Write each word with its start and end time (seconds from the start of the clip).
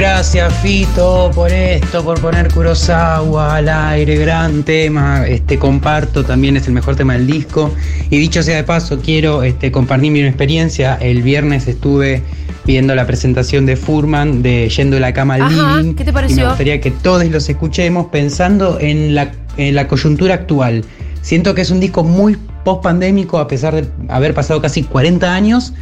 Gracias 0.00 0.54
Fito 0.62 1.30
por 1.34 1.52
esto, 1.52 2.02
por 2.02 2.18
poner 2.22 2.50
Kurosawa 2.50 3.56
al 3.56 3.68
aire, 3.68 4.16
gran 4.16 4.62
tema, 4.62 5.26
este 5.26 5.58
comparto, 5.58 6.24
también 6.24 6.56
es 6.56 6.66
el 6.66 6.72
mejor 6.72 6.96
tema 6.96 7.12
del 7.12 7.26
disco. 7.26 7.70
Y 8.08 8.18
dicho 8.18 8.42
sea 8.42 8.56
de 8.56 8.64
paso, 8.64 8.98
quiero 8.98 9.42
este, 9.42 9.70
compartir 9.70 10.10
mi 10.10 10.22
experiencia. 10.22 10.94
El 10.94 11.20
viernes 11.20 11.68
estuve 11.68 12.22
viendo 12.64 12.94
la 12.94 13.06
presentación 13.06 13.66
de 13.66 13.76
Furman 13.76 14.40
de 14.40 14.70
Yendo 14.70 14.96
de 14.96 15.00
la 15.00 15.12
cama 15.12 15.34
al 15.34 15.42
Ajá, 15.42 15.76
living. 15.76 15.94
¿qué 15.94 16.04
te 16.04 16.10
Y 16.10 16.14
pareció? 16.14 16.44
me 16.44 16.48
gustaría 16.48 16.80
que 16.80 16.92
todos 16.92 17.22
los 17.26 17.46
escuchemos 17.50 18.06
pensando 18.06 18.78
en 18.80 19.14
la, 19.14 19.32
en 19.58 19.74
la 19.74 19.86
coyuntura 19.86 20.32
actual. 20.32 20.82
Siento 21.20 21.54
que 21.54 21.60
es 21.60 21.70
un 21.70 21.78
disco 21.78 22.04
muy 22.04 22.38
post 22.64 22.82
pandémico 22.82 23.38
a 23.38 23.46
pesar 23.46 23.74
de 23.74 23.86
haber 24.08 24.32
pasado 24.32 24.62
casi 24.62 24.82
40 24.82 25.34
años 25.34 25.74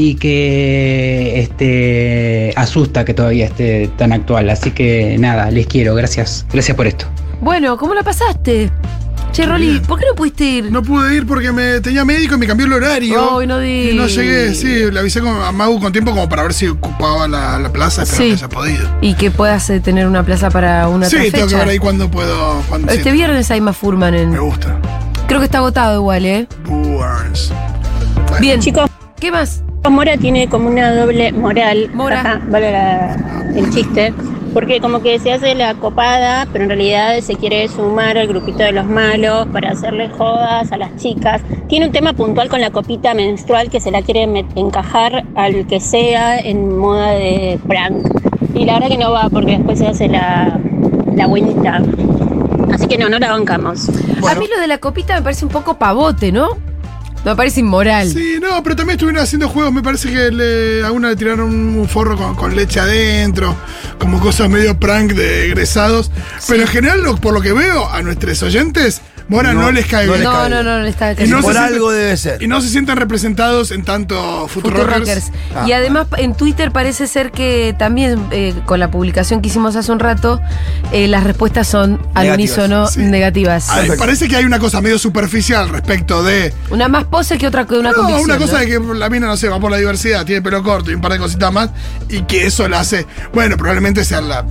y 0.00 0.14
que 0.14 1.40
este 1.40 2.52
asusta 2.54 3.04
que 3.04 3.14
todavía 3.14 3.46
esté 3.46 3.90
tan 3.96 4.12
actual. 4.12 4.48
Así 4.48 4.70
que 4.70 5.16
nada, 5.18 5.50
les 5.50 5.66
quiero, 5.66 5.96
gracias, 5.96 6.46
gracias 6.52 6.76
por 6.76 6.86
esto. 6.86 7.06
Bueno, 7.40 7.76
¿cómo 7.76 7.94
la 7.94 8.04
pasaste? 8.04 8.70
Che, 9.32 9.44
Rolly, 9.44 9.80
¿por 9.80 9.98
qué 9.98 10.04
no 10.08 10.14
pudiste 10.14 10.44
ir? 10.44 10.70
No 10.70 10.82
pude 10.84 11.16
ir 11.16 11.26
porque 11.26 11.50
me 11.50 11.80
tenía 11.80 12.04
médico 12.04 12.36
y 12.36 12.38
me 12.38 12.46
cambió 12.46 12.66
el 12.66 12.72
horario. 12.74 13.38
Ay, 13.40 13.46
no 13.48 13.62
Y 13.64 13.92
no 13.94 14.06
llegué, 14.06 14.54
sí, 14.54 14.88
le 14.90 15.00
avisé 15.00 15.20
con- 15.20 15.42
a 15.42 15.50
Mau 15.50 15.80
con 15.80 15.90
tiempo 15.90 16.12
como 16.12 16.28
para 16.28 16.44
ver 16.44 16.54
si 16.54 16.68
ocupaba 16.68 17.26
la, 17.26 17.58
la 17.58 17.72
plaza, 17.72 18.04
espero 18.04 18.22
Sí. 18.22 18.28
que 18.28 18.34
haya 18.34 18.48
podido. 18.48 18.88
Y 19.00 19.14
que 19.14 19.32
puedas 19.32 19.68
eh, 19.70 19.80
tener 19.80 20.06
una 20.06 20.22
plaza 20.24 20.48
para 20.48 20.86
una 20.86 21.06
Sí, 21.10 21.16
otra 21.16 21.30
tengo 21.32 21.48
que 21.48 21.56
ver 21.56 21.68
ahí 21.70 21.78
cuando 21.78 22.08
puedo. 22.08 22.62
Cuando, 22.68 22.92
Este 22.92 23.02
sí, 23.10 23.10
viernes 23.10 23.50
hay 23.50 23.60
más 23.60 23.76
Furman 23.76 24.14
en. 24.14 24.30
Me 24.30 24.38
gusta. 24.38 24.78
Creo 25.26 25.40
que 25.40 25.46
está 25.46 25.58
agotado 25.58 25.96
igual, 25.96 26.24
¿eh? 26.24 26.46
Burns. 26.66 27.52
Bien. 28.40 28.60
Chicos, 28.60 28.88
¿Qué 29.20 29.32
más? 29.32 29.62
Mora 29.88 30.16
tiene 30.18 30.48
como 30.48 30.68
una 30.68 30.94
doble 30.94 31.32
moral. 31.32 31.90
Mora. 31.94 32.20
Ajá, 32.20 32.40
vale 32.48 32.72
la- 32.72 33.16
el 33.56 33.70
chiste. 33.70 34.12
Porque 34.52 34.80
como 34.80 35.02
que 35.02 35.18
se 35.18 35.32
hace 35.32 35.54
la 35.54 35.74
copada, 35.74 36.46
pero 36.52 36.64
en 36.64 36.70
realidad 36.70 37.18
se 37.20 37.34
quiere 37.36 37.68
sumar 37.68 38.16
al 38.18 38.26
grupito 38.28 38.58
de 38.58 38.72
los 38.72 38.86
malos 38.86 39.46
para 39.52 39.70
hacerle 39.70 40.08
jodas 40.08 40.72
a 40.72 40.76
las 40.78 40.96
chicas. 40.96 41.42
Tiene 41.68 41.86
un 41.86 41.92
tema 41.92 42.12
puntual 42.12 42.48
con 42.48 42.60
la 42.60 42.70
copita 42.70 43.14
menstrual 43.14 43.70
que 43.70 43.78
se 43.80 43.90
la 43.90 44.02
quiere 44.02 44.22
encajar 44.56 45.24
al 45.34 45.66
que 45.66 45.80
sea 45.80 46.38
en 46.38 46.76
moda 46.78 47.10
de 47.12 47.58
prank. 47.66 48.06
Y 48.54 48.64
la 48.64 48.74
verdad 48.74 48.88
que 48.88 48.98
no 48.98 49.12
va 49.12 49.28
porque 49.30 49.52
después 49.58 49.78
se 49.78 49.86
hace 49.86 50.08
la, 50.08 50.58
la 51.14 51.26
buenita. 51.26 51.82
Así 52.72 52.86
que 52.88 52.98
no, 52.98 53.08
no 53.08 53.18
la 53.18 53.30
bancamos. 53.30 53.88
A 54.28 54.34
mí 54.34 54.46
lo 54.54 54.60
de 54.60 54.66
la 54.66 54.78
copita 54.78 55.14
me 55.14 55.22
parece 55.22 55.44
un 55.44 55.50
poco 55.50 55.74
pavote, 55.78 56.32
¿no? 56.32 56.48
Me 57.24 57.34
parece 57.36 57.60
inmoral. 57.60 58.10
Sí, 58.12 58.38
no, 58.40 58.62
pero 58.62 58.76
también 58.76 58.94
estuvieron 58.96 59.22
haciendo 59.22 59.48
juegos. 59.48 59.72
Me 59.72 59.82
parece 59.82 60.08
que 60.10 60.30
le- 60.30 60.84
a 60.84 60.92
una 60.92 61.10
le 61.10 61.16
tiraron 61.16 61.50
un 61.52 61.88
forro 61.88 62.16
con, 62.16 62.34
con 62.34 62.54
leche 62.56 62.80
adentro, 62.80 63.54
como 63.98 64.20
cosas 64.20 64.48
medio 64.48 64.78
prank 64.78 65.12
de 65.12 65.46
egresados. 65.46 66.10
Pero 66.46 66.62
en 66.62 66.68
general, 66.68 67.02
lo- 67.02 67.16
por 67.16 67.34
lo 67.34 67.40
que 67.42 67.52
veo, 67.52 67.88
a 67.90 68.00
nuestros 68.02 68.42
oyentes, 68.42 69.02
Mora 69.28 69.52
no, 69.52 69.60
No, 69.62 69.72
les 69.72 69.86
cae 69.86 70.06
no 70.06 70.12
bien. 70.14 70.24
les 70.24 70.30
No, 70.30 70.36
cae 70.38 70.48
no, 70.50 70.56
bien. 70.56 70.66
no, 70.66 70.78
no 70.80 70.86
está 70.86 71.12
Y 71.22 71.28
no 71.28 71.40
Por 71.42 71.56
algo 71.58 71.90
debe 71.92 72.16
ser. 72.16 72.42
Y 72.42 72.46
no 72.48 72.60
se 72.60 72.68
sienten 72.68 72.96
representados 72.96 73.70
en 73.70 73.84
tanto 73.84 74.48
Futurockers. 74.48 74.88
Futurockers. 74.88 75.32
Ah, 75.54 75.64
y 75.68 75.72
además 75.72 76.06
en 76.16 76.34
Twitter 76.34 76.70
parece 76.72 77.06
ser 77.06 77.30
que 77.30 77.74
también 77.78 78.26
eh, 78.30 78.54
con 78.64 78.80
la 78.80 78.90
publicación 78.90 79.42
que 79.42 79.48
hicimos 79.48 79.76
hace 79.76 79.92
un 79.92 79.98
rato, 79.98 80.40
eh, 80.92 81.08
las 81.08 81.24
respuestas 81.24 81.66
son 81.68 82.00
al 82.14 82.30
unísono 82.30 82.86
Sí. 82.88 83.00
negativas. 83.00 83.68
Ay, 83.68 83.90
parece 83.98 84.28
que 84.28 84.36
hay 84.36 84.44
una 84.44 84.58
cosa 84.58 84.80
medio 84.80 84.98
superficial 84.98 85.68
respecto 85.68 86.22
de. 86.22 86.52
Una 86.70 86.88
más 86.88 87.04
pose 87.04 87.36
que 87.38 87.46
otra 87.46 87.66
que 87.66 87.74
una 87.74 87.92
no, 87.92 88.08
una 88.18 88.38
cosa 88.38 88.52
¿no? 88.54 88.58
de 88.60 88.66
que 88.66 88.80
la 88.94 89.10
mina, 89.10 89.26
no 89.26 89.36
sé, 89.36 89.48
va 89.48 89.60
por 89.60 89.70
la 89.70 89.76
diversidad, 89.76 90.24
tiene 90.24 90.40
pelo 90.42 90.62
corto 90.62 90.90
y 90.90 90.94
un 90.94 91.00
par 91.00 91.12
de 91.12 91.18
cositas 91.18 91.52
más, 91.52 91.70
y 92.08 92.22
que 92.22 92.46
eso 92.46 92.66
la 92.68 92.80
hace. 92.80 93.06
Bueno, 93.34 93.56
probablemente 93.56 94.04
sea 94.04 94.20
la. 94.20 94.44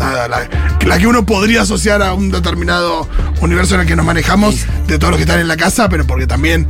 Nada, 0.00 0.26
la, 0.28 0.48
la 0.86 0.98
que 0.98 1.06
uno 1.06 1.24
podría 1.26 1.62
asociar 1.62 2.02
a 2.02 2.14
un 2.14 2.30
determinado 2.30 3.06
universo 3.40 3.74
en 3.76 3.82
el 3.82 3.86
que 3.86 3.94
nos 3.96 4.04
manejamos, 4.06 4.66
de 4.86 4.98
todos 4.98 5.10
los 5.12 5.18
que 5.18 5.22
están 5.24 5.40
en 5.40 5.46
la 5.48 5.56
casa, 5.56 5.88
pero 5.88 6.06
porque 6.06 6.26
también, 6.26 6.66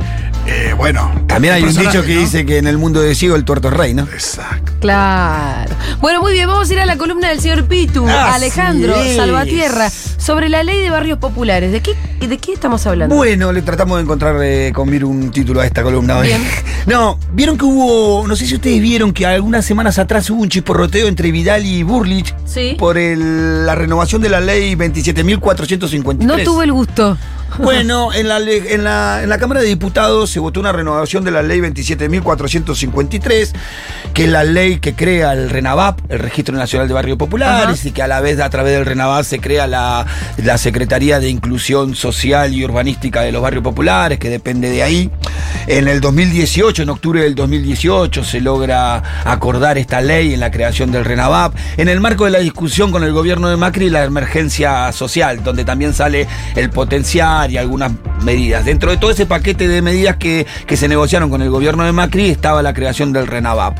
eh, 0.47 0.73
bueno. 0.77 1.09
También 1.27 1.53
hay 1.53 1.63
un 1.63 1.69
dicho 1.75 2.03
que 2.03 2.13
¿no? 2.15 2.19
dice 2.21 2.45
que 2.45 2.57
en 2.57 2.67
el 2.67 2.77
mundo 2.77 3.01
de 3.01 3.15
ciego 3.15 3.35
el 3.37 3.45
tuerto 3.45 3.69
es 3.69 3.73
rey, 3.73 3.93
¿no? 3.93 4.03
Exacto. 4.03 4.73
Claro. 4.81 5.73
Bueno, 6.01 6.21
muy 6.21 6.33
bien, 6.33 6.47
vamos 6.47 6.69
a 6.69 6.73
ir 6.73 6.79
a 6.81 6.85
la 6.85 6.97
columna 6.97 7.29
del 7.29 7.39
señor 7.39 7.65
Pitu, 7.65 8.05
Así 8.07 8.35
Alejandro 8.35 8.95
es. 9.01 9.15
Salvatierra, 9.15 9.89
sobre 9.89 10.49
la 10.49 10.63
ley 10.63 10.81
de 10.81 10.89
barrios 10.89 11.17
populares. 11.19 11.71
¿De 11.71 11.81
qué, 11.81 11.95
de 12.27 12.37
qué 12.37 12.53
estamos 12.53 12.85
hablando? 12.85 13.15
Bueno, 13.15 13.51
le 13.53 13.61
tratamos 13.61 13.97
de 13.97 14.03
encontrar 14.03 14.35
eh, 14.43 14.71
con 14.73 14.89
Mir 14.89 15.05
un 15.05 15.31
título 15.31 15.61
a 15.61 15.65
esta 15.65 15.83
columna 15.83 16.17
hoy. 16.17 16.27
Bien. 16.27 16.41
No, 16.87 17.19
vieron 17.31 17.59
que 17.59 17.63
hubo, 17.65 18.27
no 18.27 18.35
sé 18.35 18.47
si 18.47 18.55
ustedes 18.55 18.81
vieron 18.81 19.13
que 19.13 19.23
algunas 19.27 19.63
semanas 19.63 19.99
atrás 19.99 20.27
hubo 20.31 20.41
un 20.41 20.49
chisporroteo 20.49 21.07
entre 21.07 21.31
Vidal 21.31 21.63
y 21.63 21.83
Burlich 21.83 22.33
Sí. 22.45 22.75
por 22.79 22.97
el- 22.97 23.20
la 23.21 23.75
renovación 23.75 24.21
de 24.21 24.29
la 24.29 24.39
ley 24.39 24.75
27.453. 24.75 26.17
No 26.19 26.37
tuve 26.43 26.65
el 26.65 26.71
gusto. 26.73 27.17
Bueno, 27.61 28.13
en 28.13 28.27
la, 28.27 28.39
en, 28.39 28.83
la, 28.83 29.23
en 29.23 29.29
la 29.29 29.37
Cámara 29.37 29.61
de 29.61 29.67
Diputados 29.67 30.29
se 30.29 30.39
votó 30.39 30.59
una 30.59 30.71
renovación 30.71 31.23
de 31.23 31.31
la 31.31 31.41
ley 31.41 31.59
27.453, 31.59 33.51
que 34.13 34.23
es 34.23 34.29
la 34.29 34.43
ley 34.43 34.79
que 34.79 34.95
crea 34.95 35.33
el 35.33 35.49
RENAVAP, 35.49 35.99
el 36.09 36.19
Registro 36.19 36.55
Nacional 36.55 36.87
de 36.87 36.93
Barrios 36.93 37.17
Populares, 37.17 37.79
Ajá. 37.79 37.87
y 37.87 37.91
que 37.91 38.01
a 38.01 38.07
la 38.07 38.21
vez 38.21 38.39
a 38.39 38.49
través 38.49 38.73
del 38.73 38.85
RENAVAP 38.85 39.23
se 39.23 39.39
crea 39.39 39.67
la, 39.67 40.05
la 40.37 40.57
Secretaría 40.57 41.19
de 41.19 41.29
Inclusión 41.29 41.95
Social 41.95 42.53
y 42.53 42.63
Urbanística 42.63 43.21
de 43.21 43.31
los 43.31 43.41
Barrios 43.41 43.63
Populares, 43.63 44.19
que 44.19 44.29
depende 44.29 44.69
de 44.69 44.83
ahí. 44.83 45.11
En 45.67 45.87
el 45.87 46.01
2018, 46.01 46.83
en 46.83 46.89
octubre 46.89 47.21
del 47.21 47.35
2018, 47.35 48.23
se 48.23 48.41
logra 48.41 49.03
acordar 49.25 49.77
esta 49.77 50.01
ley 50.01 50.33
en 50.33 50.39
la 50.39 50.51
creación 50.51 50.91
del 50.91 51.05
RENAVAP, 51.05 51.53
en 51.77 51.89
el 51.89 51.99
marco 51.99 52.25
de 52.25 52.31
la 52.31 52.39
discusión 52.39 52.91
con 52.91 53.03
el 53.03 53.11
gobierno 53.13 53.49
de 53.49 53.57
Macri 53.57 53.85
y 53.85 53.89
la 53.89 54.03
emergencia 54.03 54.91
social, 54.91 55.43
donde 55.43 55.65
también 55.65 55.93
sale 55.93 56.27
el 56.55 56.69
potenciar 56.69 57.40
y 57.49 57.57
algunas 57.57 57.91
medidas. 58.23 58.65
Dentro 58.65 58.91
de 58.91 58.97
todo 58.97 59.11
ese 59.11 59.25
paquete 59.25 59.67
de 59.67 59.81
medidas 59.81 60.17
que, 60.17 60.45
que 60.67 60.77
se 60.77 60.87
negociaron 60.87 61.29
con 61.29 61.41
el 61.41 61.49
gobierno 61.49 61.83
de 61.83 61.91
Macri 61.91 62.29
estaba 62.29 62.61
la 62.61 62.73
creación 62.73 63.13
del 63.13 63.27
RENAVAP. 63.27 63.77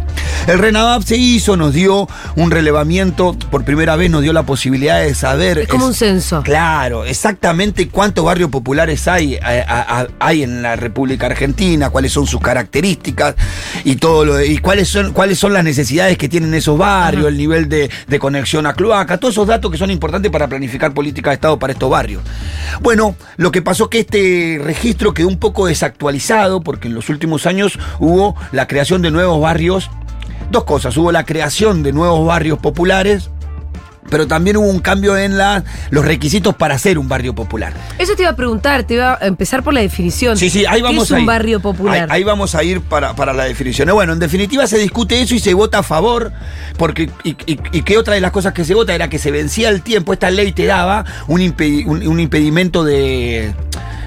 El 0.47 0.57
RENAVAP 0.57 1.03
se 1.03 1.17
hizo, 1.17 1.55
nos 1.57 1.73
dio 1.73 2.07
un 2.35 2.49
relevamiento, 2.49 3.35
por 3.51 3.63
primera 3.63 3.95
vez 3.95 4.09
nos 4.09 4.23
dio 4.23 4.33
la 4.33 4.43
posibilidad 4.43 4.99
de 4.99 5.13
saber... 5.13 5.59
Es 5.59 5.67
como 5.67 5.85
un 5.85 5.93
censo. 5.93 6.41
Claro, 6.41 7.05
exactamente 7.05 7.87
cuántos 7.89 8.25
barrios 8.25 8.49
populares 8.49 9.07
hay, 9.07 9.35
eh, 9.35 9.65
hay 10.19 10.43
en 10.43 10.61
la 10.63 10.75
República 10.75 11.27
Argentina, 11.27 11.91
cuáles 11.91 12.11
son 12.11 12.25
sus 12.25 12.41
características 12.41 13.35
y 13.83 13.97
todo 13.97 14.25
lo 14.25 14.35
de- 14.35 14.47
y 14.47 14.57
cuáles 14.57 14.87
son, 14.87 15.13
cuáles 15.13 15.37
son 15.37 15.53
las 15.53 15.63
necesidades 15.63 16.17
que 16.17 16.27
tienen 16.29 16.53
esos 16.55 16.77
barrios, 16.77 17.27
el 17.27 17.37
nivel 17.37 17.69
de, 17.69 17.89
de 18.07 18.19
conexión 18.19 18.65
a 18.65 18.73
cloaca, 18.73 19.17
todos 19.17 19.35
esos 19.35 19.47
datos 19.47 19.71
que 19.71 19.77
son 19.77 19.91
importantes 19.91 20.31
para 20.31 20.47
planificar 20.47 20.93
políticas 20.93 21.31
de 21.31 21.35
Estado 21.35 21.59
para 21.59 21.73
estos 21.73 21.89
barrios. 21.89 22.23
Bueno, 22.81 23.15
lo 23.37 23.50
que 23.51 23.61
pasó 23.61 23.89
que 23.89 24.01
este 24.01 24.59
registro 24.63 25.13
quedó 25.13 25.27
un 25.27 25.39
poco 25.39 25.65
desactualizado 25.65 26.61
porque 26.61 26.87
en 26.87 26.93
los 26.93 27.09
últimos 27.09 27.45
años 27.45 27.79
hubo 27.99 28.35
la 28.51 28.67
creación 28.67 29.01
de 29.01 29.11
nuevos 29.11 29.41
barrios. 29.41 29.89
Dos 30.51 30.65
cosas, 30.65 30.95
hubo 30.97 31.11
la 31.11 31.25
creación 31.25 31.81
de 31.81 31.93
nuevos 31.93 32.25
barrios 32.25 32.59
populares, 32.59 33.30
pero 34.11 34.27
también 34.27 34.57
hubo 34.57 34.67
un 34.67 34.79
cambio 34.79 35.17
en 35.17 35.37
la- 35.37 35.63
los 35.89 36.05
requisitos 36.05 36.53
para 36.53 36.77
ser 36.77 36.99
un 36.99 37.07
barrio 37.09 37.33
popular. 37.33 37.73
Eso 37.97 38.13
te 38.15 38.21
iba 38.21 38.31
a 38.31 38.35
preguntar, 38.35 38.83
te 38.83 38.93
iba 38.95 39.17
a 39.19 39.25
empezar 39.25 39.63
por 39.63 39.73
la 39.73 39.81
definición. 39.81 40.37
Sí, 40.37 40.51
sí, 40.51 40.65
ahí 40.67 40.75
¿Qué 40.81 40.83
vamos 40.83 41.05
es 41.05 41.11
a 41.13 41.15
un 41.19 41.25
barrio 41.25 41.59
popular? 41.61 42.03
Ahí, 42.11 42.17
ahí 42.19 42.23
vamos 42.23 42.53
a 42.53 42.63
ir 42.63 42.81
para, 42.81 43.15
para 43.15 43.33
la 43.33 43.45
definición. 43.45 43.89
Bueno, 43.93 44.13
en 44.13 44.19
definitiva 44.19 44.67
se 44.67 44.77
discute 44.77 45.19
eso 45.21 45.33
y 45.33 45.39
se 45.39 45.53
vota 45.53 45.79
a 45.79 45.83
favor, 45.83 46.31
porque 46.77 47.09
y, 47.23 47.29
y- 47.47 47.59
y 47.71 47.81
que 47.81 47.97
otra 47.97 48.13
de 48.13 48.21
las 48.21 48.31
cosas 48.31 48.53
que 48.53 48.65
se 48.65 48.73
vota 48.75 48.93
era 48.93 49.09
que 49.09 49.17
se 49.17 49.31
vencía 49.31 49.69
el 49.69 49.81
tiempo, 49.81 50.13
esta 50.13 50.29
ley 50.29 50.51
te 50.51 50.65
daba 50.65 51.05
un, 51.27 51.39
impedi- 51.41 51.85
un- 51.87 52.05
un 52.05 52.19
impedimento 52.19 52.83
de, 52.83 53.53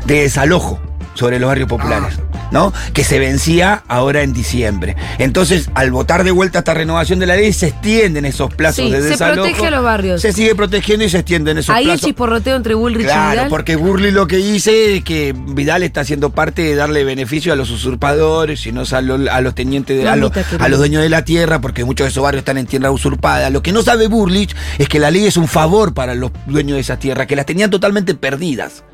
de 0.04 0.20
desalojo 0.22 0.78
sobre 1.14 1.38
los 1.38 1.48
barrios 1.48 1.68
populares. 1.68 2.18
¿no? 2.50 2.72
Que 2.92 3.02
se 3.02 3.18
vencía 3.18 3.82
ahora 3.88 4.22
en 4.22 4.32
diciembre. 4.32 4.94
Entonces, 5.18 5.70
al 5.74 5.90
votar 5.90 6.22
de 6.22 6.30
vuelta 6.30 6.60
esta 6.60 6.72
renovación 6.72 7.18
de 7.18 7.26
la 7.26 7.34
ley, 7.34 7.52
se 7.52 7.68
extienden 7.68 8.24
esos 8.26 8.54
plazos 8.54 8.84
Sí, 8.84 8.90
de 8.92 9.02
se 9.02 9.08
desalojo. 9.08 9.42
protege 9.48 9.66
a 9.66 9.70
los 9.72 9.82
barrios. 9.82 10.20
Se 10.22 10.32
sigue 10.32 10.54
protegiendo 10.54 11.04
y 11.04 11.08
se 11.08 11.18
extienden 11.18 11.58
esos 11.58 11.74
Ahí 11.74 11.84
el 11.84 11.88
plazos. 11.92 12.06
chisporroteo 12.06 12.54
entre 12.54 12.74
Bullrich 12.74 13.02
y 13.02 13.06
Claro, 13.06 13.30
Vidal. 13.32 13.48
porque 13.48 13.74
Burley 13.74 14.12
lo 14.12 14.28
que 14.28 14.36
dice 14.36 14.96
es 14.98 15.02
que 15.04 15.34
Vidal 15.36 15.82
está 15.82 16.02
haciendo 16.02 16.30
parte 16.30 16.62
de 16.62 16.76
darle 16.76 17.02
beneficio 17.02 17.52
a 17.52 17.56
los 17.56 17.70
usurpadores 17.72 18.64
y 18.66 18.72
no 18.72 18.82
a 18.88 19.00
los, 19.00 19.28
a 19.28 19.40
los 19.40 19.54
tenientes, 19.56 19.96
de, 20.00 20.08
a, 20.08 20.12
a 20.12 20.68
los 20.68 20.78
dueños 20.78 21.02
de 21.02 21.08
la 21.08 21.24
tierra, 21.24 21.60
porque 21.60 21.84
muchos 21.84 22.04
de 22.04 22.10
esos 22.10 22.22
barrios 22.22 22.42
están 22.42 22.58
en 22.58 22.66
tierra 22.66 22.92
usurpada. 22.92 23.50
Lo 23.50 23.62
que 23.64 23.72
no 23.72 23.82
sabe 23.82 24.06
Burlich 24.06 24.54
es 24.78 24.88
que 24.88 25.00
la 25.00 25.10
ley 25.10 25.24
es 25.26 25.36
un 25.36 25.48
favor 25.48 25.92
para 25.92 26.14
los 26.14 26.30
dueños 26.46 26.76
de 26.76 26.82
esas 26.82 27.00
tierras, 27.00 27.26
que 27.26 27.34
las 27.34 27.46
tenían 27.46 27.70
totalmente 27.70 28.14
perdidas. 28.14 28.84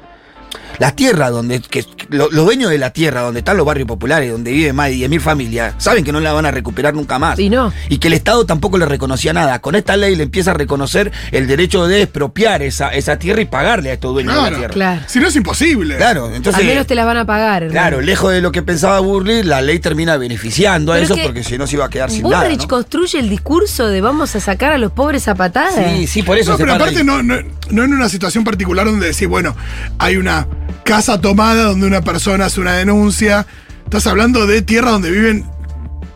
Las 0.78 0.96
tierras 0.96 1.30
donde, 1.30 1.60
que, 1.60 1.84
lo- 2.08 2.30
los 2.30 2.44
dueños 2.44 2.70
de 2.70 2.78
la 2.78 2.90
tierra, 2.92 3.20
donde 3.22 3.40
están 3.40 3.56
los 3.56 3.66
barrios 3.66 3.86
populares, 3.86 4.30
donde 4.30 4.52
viven 4.52 4.74
más 4.74 4.88
de 4.88 4.96
10.000 4.96 5.20
familias, 5.20 5.74
saben 5.78 6.04
que 6.04 6.12
no 6.12 6.20
la 6.20 6.32
van 6.32 6.46
a 6.46 6.50
recuperar 6.50 6.94
nunca 6.94 7.18
más. 7.18 7.38
Y 7.38 7.50
no. 7.50 7.72
Y 7.88 7.98
que 7.98 8.08
el 8.08 8.14
Estado 8.14 8.46
tampoco 8.46 8.78
le 8.78 8.86
reconocía 8.86 9.32
nada. 9.32 9.58
Con 9.60 9.74
esta 9.74 9.96
ley 9.96 10.16
le 10.16 10.22
empieza 10.24 10.52
a 10.52 10.54
reconocer 10.54 11.12
el 11.32 11.46
derecho 11.46 11.86
de 11.86 12.02
expropiar 12.02 12.62
esa, 12.62 12.88
esa 12.94 13.18
tierra 13.18 13.40
y 13.42 13.44
pagarle 13.46 13.90
a 13.90 13.94
estos 13.94 14.12
dueños 14.12 14.34
de 14.34 14.50
la 14.50 14.56
tierra. 14.56 14.74
Claro. 14.74 15.02
Si 15.06 15.20
no 15.20 15.28
es 15.28 15.36
imposible. 15.36 15.96
Claro, 15.96 16.26
entonces. 16.34 16.60
Al 16.62 16.66
menos 16.66 16.86
te 16.86 16.94
las 16.94 17.06
van 17.06 17.16
a 17.18 17.24
pagar. 17.26 17.64
hermano. 17.64 17.72
Claro, 17.72 18.00
lejos 18.00 18.32
de 18.32 18.40
lo 18.40 18.52
que 18.52 18.62
pensaba 18.62 19.00
Burley, 19.00 19.42
la 19.42 19.60
ley 19.62 19.78
termina 19.80 20.16
beneficiando 20.16 20.92
a 20.92 20.98
eso 21.00 21.14
que 21.14 21.22
porque 21.22 21.42
si 21.44 21.58
no 21.58 21.66
se 21.66 21.76
iba 21.76 21.84
a 21.86 21.90
quedar 21.90 22.10
sin 22.10 22.28
nada. 22.28 22.48
¿no? 22.48 22.68
construye 22.68 23.18
el 23.18 23.28
discurso 23.28 23.88
de 23.88 24.00
vamos 24.00 24.34
a 24.36 24.40
sacar 24.40 24.72
a 24.72 24.78
los 24.78 24.92
pobres 24.92 25.28
a 25.28 25.34
patadas. 25.34 25.74
Sí, 25.74 26.06
sí, 26.06 26.22
por 26.22 26.38
eso 26.38 26.52
No, 26.52 26.56
se 26.56 26.62
pero 26.64 26.74
aparte 26.74 27.02
no, 27.04 27.22
no, 27.22 27.36
no 27.70 27.84
en 27.84 27.92
una 27.94 28.08
situación 28.08 28.44
particular 28.44 28.86
donde 28.86 29.08
decís, 29.08 29.26
bueno, 29.28 29.56
hay 29.98 30.16
una 30.16 30.46
casa 30.84 31.20
tomada 31.20 31.64
donde 31.64 31.86
una 31.86 32.02
persona 32.02 32.46
hace 32.46 32.60
una 32.60 32.74
denuncia. 32.74 33.46
Estás 33.84 34.06
hablando 34.06 34.46
de 34.46 34.62
tierra 34.62 34.90
donde 34.92 35.10
viven 35.10 35.44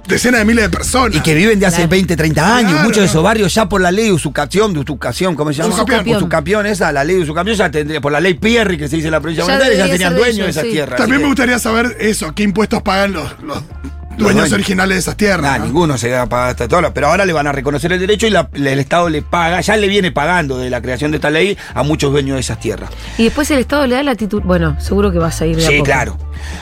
decenas 0.08 0.40
de 0.40 0.44
miles 0.44 0.64
de 0.64 0.70
personas. 0.70 1.16
Y 1.16 1.20
que 1.20 1.34
viven 1.34 1.58
de 1.58 1.66
hace 1.66 1.76
Claro. 1.76 1.90
20, 1.90 2.16
30 2.16 2.56
años. 2.56 2.70
Claro. 2.72 2.84
Muchos 2.84 3.00
de 3.00 3.06
esos 3.06 3.22
barrios 3.22 3.54
ya 3.54 3.68
por 3.68 3.80
la 3.80 3.90
ley 3.90 4.06
de 4.06 4.12
usucación, 4.12 4.72
de 4.72 4.80
usucación, 4.80 5.34
¿cómo 5.34 5.52
se 5.52 5.62
llama? 5.62 5.74
Usucapión. 5.74 6.16
Usucapión, 6.16 6.66
esa, 6.66 6.92
la 6.92 7.04
ley 7.04 7.16
de 7.16 7.22
usucapión 7.22 7.56
ya 7.56 7.70
tendría, 7.70 8.00
por 8.00 8.12
la 8.12 8.20
ley 8.20 8.34
Pierri 8.34 8.78
que 8.78 8.88
se 8.88 8.96
dice 8.96 9.08
en 9.08 9.12
la 9.12 9.20
provincia 9.20 9.44
de 9.44 9.50
Buenos 9.50 9.64
Aires, 9.64 9.78
ya 9.78 9.92
tenían 9.92 10.34
ser 10.34 10.46
de 10.46 10.52
sí. 10.52 10.70
tierras. 10.70 10.98
También 10.98 11.22
me 11.22 11.26
gustaría 11.28 11.58
saber 11.58 11.96
eso, 12.00 12.34
qué 12.34 12.42
impuestos 12.42 12.82
pagan 12.82 13.12
los, 13.12 13.40
los 13.42 13.62
dueños 14.16 14.52
originales 14.52 14.96
de 14.96 15.00
esas 15.00 15.16
tierras. 15.16 15.42
Nah, 15.42 15.58
¿no? 15.58 15.64
ninguno 15.66 15.98
se 15.98 16.10
va 16.10 16.22
a 16.22 16.28
pagar 16.28 16.50
hasta 16.50 16.68
todo, 16.68 16.92
pero 16.94 17.08
ahora 17.08 17.24
le 17.24 17.32
van 17.32 17.46
a 17.46 17.52
reconocer 17.52 17.92
el 17.92 18.00
derecho 18.00 18.26
y 18.26 18.30
la- 18.30 18.48
el 18.54 18.66
Estado 18.78 19.08
le 19.08 19.22
paga, 19.22 19.60
ya 19.60 19.76
le 19.76 19.88
viene 19.88 20.12
pagando 20.12 20.58
de 20.58 20.70
la 20.70 20.80
creación 20.82 21.10
de 21.10 21.16
esta 21.18 21.30
ley 21.30 21.56
a 21.74 21.82
muchos 21.82 22.12
dueños 22.12 22.34
de 22.34 22.40
esas 22.40 22.60
tierras. 22.60 22.90
Y 23.18 23.24
después 23.24 23.50
el 23.50 23.58
Estado 23.58 23.86
le 23.86 23.94
da 23.96 24.02
la 24.02 24.14
titul... 24.14 24.42
Bueno, 24.44 24.76
seguro 24.80 25.10
que 25.12 25.18
vas 25.18 25.40
a 25.40 25.46
ir 25.46 25.56
de 25.56 25.64
a 25.64 25.68
Sí, 25.68 25.74
poco. 25.78 25.84
claro. 25.84 26.18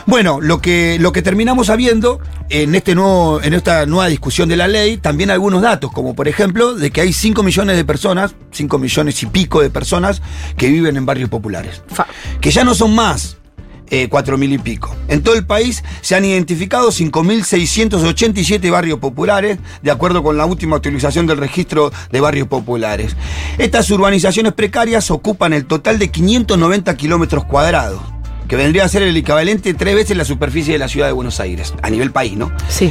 Bueno, 0.06 0.40
lo 0.40 0.60
que, 0.60 0.99
lo 1.00 1.12
que 1.12 1.22
terminamos 1.22 1.66
sabiendo 1.69 2.20
en, 2.50 2.75
este 2.75 2.94
nuevo, 2.94 3.43
en 3.43 3.54
esta 3.54 3.87
nueva 3.87 4.06
discusión 4.08 4.49
de 4.49 4.56
la 4.56 4.69
ley, 4.69 4.96
también 4.99 5.31
algunos 5.31 5.62
datos, 5.62 5.90
como 5.93 6.14
por 6.14 6.28
ejemplo 6.28 6.75
de 6.75 6.90
que 6.90 7.00
hay 7.00 7.12
5 7.12 7.43
millones 7.43 7.76
de 7.76 7.84
personas, 7.84 8.34
5 8.52 8.78
millones 8.78 9.22
y 9.22 9.26
pico 9.26 9.60
de 9.60 9.70
personas 9.70 10.22
que 10.56 10.69
viven 10.69 10.96
en 10.96 11.06
barrios 11.06 11.28
populares. 11.31 11.82
Fa. 11.88 12.06
Que 12.40 12.50
ya 12.50 12.64
no 12.64 12.75
son 12.75 12.94
más 12.94 13.37
eh, 13.92 14.08
4 14.08 14.38
mil 14.38 14.50
y 14.54 14.58
pico. 14.58 14.96
En 15.08 15.22
todo 15.22 15.34
el 15.34 15.44
país 15.44 15.84
se 16.00 16.14
han 16.14 16.24
identificado 16.24 16.88
5.687 16.88 18.70
barrios 18.70 18.98
populares, 18.98 19.58
de 19.82 19.90
acuerdo 19.90 20.22
con 20.22 20.38
la 20.38 20.46
última 20.46 20.76
actualización 20.76 21.26
del 21.26 21.36
registro 21.36 21.92
de 22.10 22.20
barrios 22.22 22.48
populares. 22.48 23.14
Estas 23.58 23.90
urbanizaciones 23.90 24.54
precarias 24.54 25.10
ocupan 25.10 25.52
el 25.52 25.66
total 25.66 25.98
de 25.98 26.10
590 26.10 26.96
kilómetros 26.96 27.44
cuadrados, 27.44 28.00
que 28.48 28.56
vendría 28.56 28.86
a 28.86 28.88
ser 28.88 29.02
el 29.02 29.14
equivalente 29.14 29.74
tres 29.74 29.94
veces 29.94 30.16
la 30.16 30.24
superficie 30.24 30.72
de 30.72 30.78
la 30.78 30.88
ciudad 30.88 31.08
de 31.08 31.12
Buenos 31.12 31.38
Aires, 31.38 31.74
a 31.82 31.90
nivel 31.90 32.12
país, 32.12 32.34
¿no? 32.34 32.50
Sí. 32.68 32.90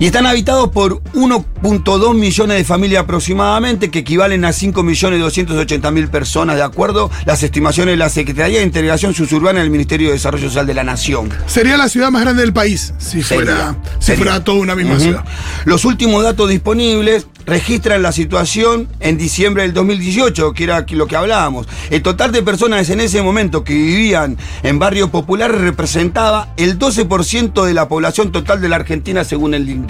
Y 0.00 0.06
están 0.06 0.24
habitados 0.24 0.70
por 0.70 1.02
1.2 1.12 2.14
millones 2.14 2.56
de 2.56 2.64
familias 2.64 3.02
aproximadamente, 3.04 3.90
que 3.90 3.98
equivalen 3.98 4.46
a 4.46 4.48
5.280.000 4.48 6.08
personas, 6.08 6.56
de 6.56 6.62
acuerdo 6.62 7.10
a 7.12 7.26
las 7.26 7.42
estimaciones 7.42 7.92
de 7.92 7.96
la 7.98 8.08
Secretaría 8.08 8.60
de 8.60 8.64
Integración 8.64 9.12
Suburbana 9.12 9.60
del 9.60 9.68
Ministerio 9.68 10.06
de 10.08 10.14
Desarrollo 10.14 10.48
Social 10.48 10.66
de 10.66 10.72
la 10.72 10.84
Nación. 10.84 11.28
Sería 11.44 11.76
la 11.76 11.90
ciudad 11.90 12.10
más 12.10 12.22
grande 12.22 12.40
del 12.40 12.54
país 12.54 12.94
si 12.96 13.22
Sería, 13.22 13.44
fuera, 13.44 13.76
si 13.98 14.06
sería. 14.06 14.24
fuera 14.24 14.42
toda 14.42 14.60
una 14.60 14.74
misma 14.74 14.98
ciudad. 14.98 15.22
Los 15.66 15.84
últimos 15.84 16.24
datos 16.24 16.48
disponibles 16.48 17.26
registran 17.44 18.02
la 18.02 18.12
situación 18.12 18.88
en 19.00 19.18
diciembre 19.18 19.64
del 19.64 19.74
2018, 19.74 20.54
que 20.54 20.64
era 20.64 20.86
lo 20.88 21.06
que 21.08 21.16
hablábamos. 21.16 21.66
El 21.90 22.00
total 22.00 22.32
de 22.32 22.42
personas 22.42 22.88
en 22.88 23.00
ese 23.00 23.20
momento 23.20 23.64
que 23.64 23.74
vivían 23.74 24.38
en 24.62 24.78
barrios 24.78 25.10
populares 25.10 25.60
representaba 25.60 26.54
el 26.56 26.78
12% 26.78 27.64
de 27.66 27.74
la 27.74 27.86
población 27.88 28.32
total 28.32 28.62
de 28.62 28.68
la 28.70 28.76
Argentina 28.76 29.24
según 29.24 29.52
el 29.52 29.68
INDEC. 29.68 29.89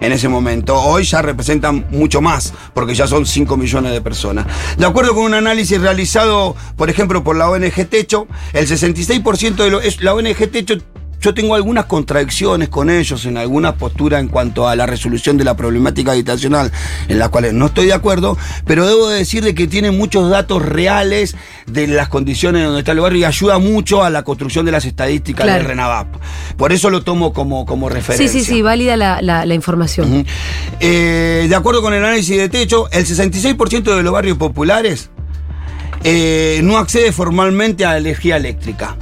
En 0.00 0.12
ese 0.12 0.28
momento, 0.28 0.74
hoy 0.74 1.04
ya 1.04 1.22
representan 1.22 1.86
mucho 1.90 2.20
más, 2.20 2.52
porque 2.74 2.94
ya 2.94 3.06
son 3.06 3.26
5 3.26 3.56
millones 3.56 3.92
de 3.92 4.00
personas. 4.00 4.46
De 4.76 4.84
acuerdo 4.84 5.14
con 5.14 5.24
un 5.24 5.34
análisis 5.34 5.80
realizado, 5.80 6.56
por 6.76 6.90
ejemplo, 6.90 7.22
por 7.22 7.36
la 7.36 7.48
ONG 7.48 7.86
Techo, 7.88 8.26
el 8.52 8.66
66% 8.66 9.54
de 9.54 9.70
lo, 9.70 9.80
es, 9.80 10.00
la 10.00 10.14
ONG 10.14 10.50
Techo 10.50 10.74
yo 11.20 11.34
tengo 11.34 11.54
algunas 11.54 11.84
contradicciones 11.84 12.68
con 12.68 12.88
ellos 12.90 13.24
en 13.26 13.36
alguna 13.36 13.74
postura 13.76 14.18
en 14.20 14.28
cuanto 14.28 14.68
a 14.68 14.74
la 14.76 14.86
resolución 14.86 15.36
de 15.36 15.44
la 15.44 15.54
problemática 15.56 16.12
habitacional, 16.12 16.72
en 17.08 17.18
las 17.18 17.28
cuales 17.28 17.52
no 17.52 17.66
estoy 17.66 17.86
de 17.86 17.92
acuerdo, 17.92 18.38
pero 18.64 18.86
debo 18.86 19.08
decir 19.08 19.44
de 19.44 19.54
que 19.54 19.66
tienen 19.66 19.96
muchos 19.98 20.30
datos 20.30 20.62
reales 20.64 21.36
de 21.66 21.86
las 21.86 22.08
condiciones 22.08 22.64
donde 22.64 22.80
está 22.80 22.92
el 22.92 23.00
barrio 23.00 23.18
y 23.20 23.24
ayuda 23.24 23.58
mucho 23.58 24.02
a 24.02 24.10
la 24.10 24.22
construcción 24.22 24.64
de 24.64 24.72
las 24.72 24.84
estadísticas 24.84 25.44
Claro. 25.44 25.58
del 25.58 25.68
RENAVAP. 25.68 26.08
Por 26.56 26.72
eso 26.72 26.90
lo 26.90 27.02
tomo 27.02 27.32
como, 27.32 27.66
como 27.66 27.88
Sí, 27.88 27.94
referencia. 27.94 28.40
sí, 28.40 28.44
sí, 28.44 28.62
válida 28.62 28.96
la, 28.96 29.20
la- 29.22 29.44
la 29.46 29.54
información. 29.54 30.26
Eh, 30.80 31.46
de 31.48 31.54
acuerdo 31.54 31.82
con 31.82 31.92
el 31.94 32.02
análisis 32.04 32.36
de 32.36 32.48
techo, 32.48 32.88
el 32.92 33.04
66% 33.06 33.94
de 33.96 34.02
los 34.02 34.12
barrios 34.12 34.38
populares 34.38 35.10
eh, 36.02 36.60
no 36.64 36.78
accede 36.78 37.12
formalmente 37.12 37.84
a 37.84 37.92
la 37.92 37.98
energía 37.98 38.36
eléctrica. 38.36 38.96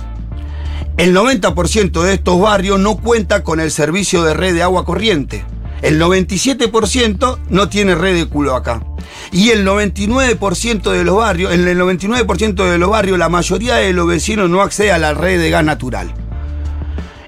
El 0.99 1.15
90% 1.15 2.03
de 2.03 2.15
estos 2.15 2.41
barrios 2.41 2.81
no 2.81 2.97
cuenta 2.97 3.45
con 3.45 3.61
el 3.61 3.71
servicio 3.71 4.25
de 4.25 4.35
red 4.35 4.53
de 4.53 4.65
agua 4.65 4.85
corriente. 4.85 5.45
El 5.81 6.01
97% 6.01 7.39
no 7.51 7.69
tiene 7.69 7.95
red 7.95 8.17
de 8.17 8.27
culo 8.27 8.57
acá. 8.57 8.83
Y 9.31 9.51
el 9.51 9.65
99% 9.65 10.91
de 10.91 11.05
los 11.05 11.17
barrios, 11.17 11.53
en 11.53 11.69
el 11.69 11.79
99% 11.79 12.69
de 12.69 12.79
los 12.79 12.91
barrios, 12.91 13.17
la 13.17 13.29
mayoría 13.29 13.77
de 13.77 13.93
los 13.93 14.09
vecinos 14.09 14.51
no 14.51 14.61
accede 14.61 14.91
a 14.91 14.99
la 14.99 15.15
red 15.15 15.41
de 15.41 15.51
gas 15.51 15.65
natural. 15.65 16.13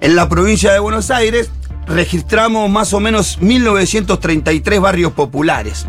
En 0.01 0.17
la 0.17 0.29
provincia 0.29 0.73
de 0.73 0.81
Buenos 0.81 1.13
Aires 1.13 1.49
registramos 1.87 2.69
más 2.69 2.93
o 2.93 2.99
menos 2.99 3.41
1933 3.41 4.81
barrios 4.81 5.13
populares, 5.13 5.87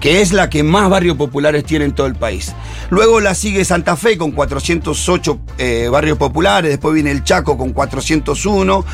que 0.00 0.20
es 0.20 0.32
la 0.32 0.50
que 0.50 0.62
más 0.62 0.88
barrios 0.90 1.16
populares 1.16 1.64
tiene 1.64 1.84
en 1.84 1.92
todo 1.92 2.06
el 2.06 2.14
país. 2.14 2.54
Luego 2.90 3.20
la 3.20 3.34
sigue 3.34 3.64
Santa 3.64 3.96
Fe 3.96 4.18
con 4.18 4.32
408 4.32 5.40
eh, 5.58 5.88
barrios 5.90 6.18
populares, 6.18 6.70
después 6.70 6.94
viene 6.94 7.10
el 7.10 7.24
Chaco 7.24 7.56
con 7.56 7.72
401. 7.72 8.84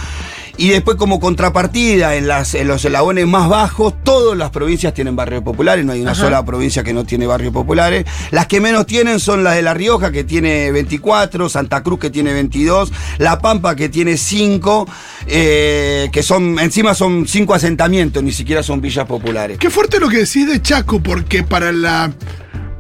Y 0.57 0.69
después 0.69 0.97
como 0.97 1.21
contrapartida, 1.21 2.17
en, 2.17 2.29
las, 2.29 2.55
en 2.55 2.69
los 2.69 2.85
eslabones 2.85 3.27
más 3.27 3.49
bajos, 3.49 3.95
todas 4.05 4.37
las 4.37 4.51
provincias 4.51 4.95
tienen 4.95 5.17
barrios 5.17 5.43
populares, 5.43 5.85
no 5.85 5.93
hay 5.93 6.03
una 6.03 6.13
Ajá. 6.13 6.23
sola 6.23 6.45
provincia 6.45 6.83
que 6.83 6.93
no 6.93 7.05
tiene 7.05 7.27
barrios 7.27 7.53
populares. 7.53 8.05
Las 8.31 8.47
que 8.47 8.61
menos 8.61 8.87
tienen 8.87 9.21
son 9.21 9.45
las 9.45 9.55
de 9.55 9.63
La 9.63 9.75
Rioja, 9.75 10.11
que 10.11 10.25
tiene 10.25 10.71
24, 10.73 11.49
Santa 11.49 11.83
Cruz, 11.83 11.99
que 11.99 12.11
tiene 12.11 12.33
22, 12.33 12.93
La 13.19 13.39
Pampa, 13.39 13.75
que 13.75 13.89
tiene 13.89 14.17
5, 14.17 14.89
eh, 15.27 16.09
que 16.13 16.23
son, 16.23 16.59
encima 16.59 16.95
son 16.95 17.27
5 17.27 17.55
asentamientos, 17.55 18.23
ni 18.23 18.33
siquiera 18.33 18.63
son 18.63 18.81
villas 18.81 19.07
populares. 19.07 19.59
Qué 19.59 19.71
fuerte 19.71 20.01
lo 20.01 20.09
que 20.09 20.19
decís 20.19 20.47
de 20.47 20.61
Chaco, 20.61 21.01
porque 21.01 21.43
para 21.43 21.73
la, 21.73 22.13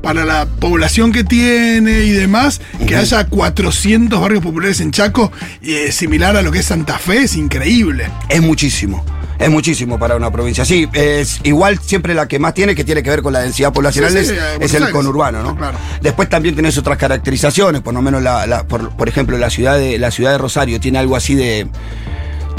para 0.02 0.24
la 0.24 0.46
población 0.46 1.12
que 1.12 1.24
tiene 1.24 2.04
y 2.04 2.10
demás, 2.10 2.60
que 2.86 2.96
haya 2.96 3.26
400 3.26 4.20
barrios 4.20 4.42
populares 4.42 4.80
en 4.80 4.90
Chaco, 4.90 5.30
eh, 5.62 5.92
similar 5.92 6.36
a 6.36 6.42
lo 6.42 6.50
que 6.50 6.60
es 6.60 6.66
Santa 6.66 6.98
Fe, 6.98 7.18
es 7.24 7.36
increíble. 7.36 8.08
Es 8.28 8.40
muchísimo. 8.40 9.04
Es 9.38 9.48
muchísimo 9.48 9.98
para 9.98 10.16
una 10.16 10.30
provincia. 10.30 10.66
Sí, 10.66 10.86
es 10.92 11.40
igual 11.44 11.78
siempre 11.80 12.12
la 12.14 12.28
que 12.28 12.38
más 12.38 12.52
tiene, 12.52 12.74
que 12.74 12.84
tiene 12.84 13.02
que 13.02 13.08
ver 13.08 13.22
con 13.22 13.32
la 13.32 13.40
densidad 13.40 13.72
poblacional, 13.72 14.12
Sí, 14.12 14.18
sí, 14.18 14.32
es, 14.32 14.38
eh, 14.38 14.58
es 14.60 14.74
el 14.74 14.90
conurbano, 14.90 15.42
¿no? 15.42 15.56
Claro. 15.56 15.78
Después 16.02 16.28
también 16.28 16.54
tenés 16.54 16.76
otras 16.76 16.98
caracterizaciones, 16.98 17.80
por 17.80 17.94
lo 17.94 18.02
menos 18.02 18.22
la, 18.22 18.46
la- 18.46 18.64
por, 18.64 18.90
por 18.90 19.08
ejemplo, 19.08 19.38
la 19.38 19.48
ciudad 19.48 19.78
de 19.78 19.98
la 19.98 20.10
ciudad 20.10 20.32
de 20.32 20.38
Rosario 20.38 20.78
tiene 20.78 20.98
algo 20.98 21.16
así 21.16 21.34
de 21.34 21.66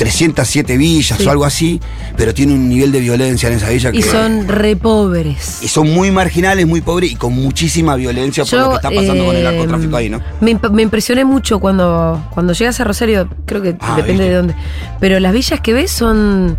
307 0.06 0.78
villas 0.78 1.18
Sí. 1.20 1.28
o 1.28 1.30
algo 1.32 1.46
así, 1.46 1.80
pero 2.18 2.34
tiene 2.34 2.54
un 2.54 2.68
nivel 2.68 2.92
de 2.92 3.00
violencia 3.00 3.50
en 3.50 3.56
esa 3.56 3.70
villa 3.70 3.92
que 3.92 4.00
Y 4.00 4.02
son 4.02 4.48
re 4.48 4.76
pobres. 4.76 5.60
y 5.62 5.68
son 5.68 5.92
muy 5.94 6.10
marginales, 6.10 6.66
muy 6.66 6.82
pobres 6.82 7.12
y 7.12 7.16
con 7.16 7.34
muchísima 7.34 7.96
violencia 7.96 8.44
por 8.44 8.60
lo 8.60 8.70
que 8.72 8.76
está 8.78 8.90
pasando 8.90 9.26
con 9.26 9.36
el 9.36 9.42
eh, 9.42 9.44
narcotráfico 9.46 9.96
ahí, 9.96 10.10
¿no? 10.10 10.20
Me, 10.40 10.56
imp- 10.58 10.72
me 10.72 10.82
impresioné 10.82 11.24
mucho 11.24 11.60
cuando, 11.60 12.20
cuando 12.34 12.54
llegas 12.54 12.80
a 12.80 12.84
Rosario, 12.84 13.30
creo 13.46 13.62
que 13.62 13.76
Ah, 13.80 13.94
depende 13.96 14.24
¿viste? 14.24 14.30
de 14.30 14.36
dónde. 14.36 14.56
Pero 15.00 15.20
las 15.20 15.34
villas 15.34 15.60
que 15.62 15.74
ves 15.74 15.92
son. 15.92 16.58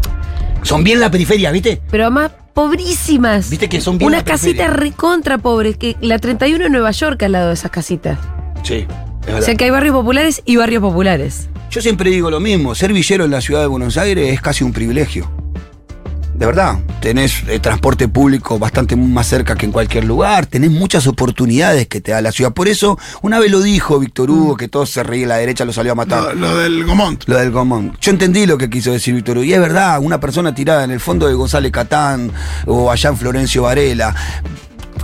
Son 0.62 0.84
bien 0.84 1.00
la 1.00 1.11
periferia, 1.11 1.50
¿viste? 1.50 1.82
Pero 1.90 2.04
además 2.04 2.30
pobrísimas. 2.54 3.50
Viste 3.50 3.68
que 3.68 3.80
son 3.80 3.99
bien 3.99 4.06
Unas 4.08 4.22
casitas 4.22 4.72
recontra 4.72 5.38
pobres. 5.38 5.76
Que 5.76 5.96
la 6.00 6.18
31 6.20 6.66
en 6.66 6.72
Nueva 6.72 6.92
York 6.92 7.20
al 7.25 7.32
lado 7.32 7.49
de 7.49 7.54
esas 7.54 7.72
casitas. 7.72 8.18
Sí. 8.62 8.87
es 9.26 9.34
O 9.34 9.42
sea 9.42 9.54
que 9.56 9.64
hay 9.64 9.70
barrios 9.70 9.94
populares 9.96 10.42
y 10.44 10.56
barrios 10.56 10.80
populares. 10.80 11.49
Yo 11.73 11.81
siempre 11.81 12.11
digo 12.11 12.31
lo 12.31 12.38
mismo, 12.38 12.75
ser 12.75 12.93
villero 12.93 13.25
en 13.25 13.31
la 13.31 13.41
ciudad 13.41 13.62
de 13.62 13.67
Buenos 13.67 13.97
Aires 13.97 14.31
es 14.31 14.43
casi 14.43 14.62
un 14.62 14.75
privilegio. 14.75 15.33
De 16.35 16.45
verdad, 16.45 16.79
tenés 17.00 17.45
eh, 17.49 17.61
transporte 17.61 18.09
público 18.09 18.59
bastante 18.59 18.95
más 18.95 19.26
cerca 19.26 19.55
que 19.55 19.64
en 19.64 19.73
cualquier 19.73 20.05
lugar, 20.05 20.45
tenés 20.45 20.71
muchas 20.71 21.07
oportunidades 21.07 21.87
que 21.87 22.02
te 22.02 22.12
da 22.12 22.21
la 22.21 22.31
ciudad. 22.31 22.52
Por 22.52 22.69
eso, 22.69 22.99
una 23.23 23.41
vez 23.41 23.50
lo 23.50 23.62
dijo 23.62 23.99
Víctor 23.99 24.31
Hugo, 24.31 24.55
que 24.59 24.69
todos 24.69 24.91
se 24.91 25.02
reían, 25.02 25.31
la 25.31 25.37
derecha 25.38 25.64
lo 25.64 25.73
salió 25.73 25.93
a 25.93 25.95
matar. 25.95 26.37
lo 26.37 26.59
del 26.59 26.85
Gomont. 26.85 27.25
Lo 27.26 27.38
del 27.38 27.50
Gomón. 27.50 27.97
Yo 28.02 28.11
entendí 28.11 28.45
lo 28.45 28.59
que 28.59 28.69
quiso 28.69 28.93
decir 28.93 29.14
Víctor 29.14 29.38
Hugo. 29.38 29.45
Y 29.45 29.55
es 29.55 29.61
verdad, 29.61 29.99
una 29.99 30.21
persona 30.21 30.55
tirada 30.55 30.85
en 30.85 30.91
el 30.91 31.00
fondo 31.00 31.26
de 31.26 31.33
González 31.33 31.73
Catán 31.73 32.31
o 32.67 32.91
allá 32.91 33.09
en 33.09 33.17
Florencio 33.17 33.62
Varela. 33.62 34.14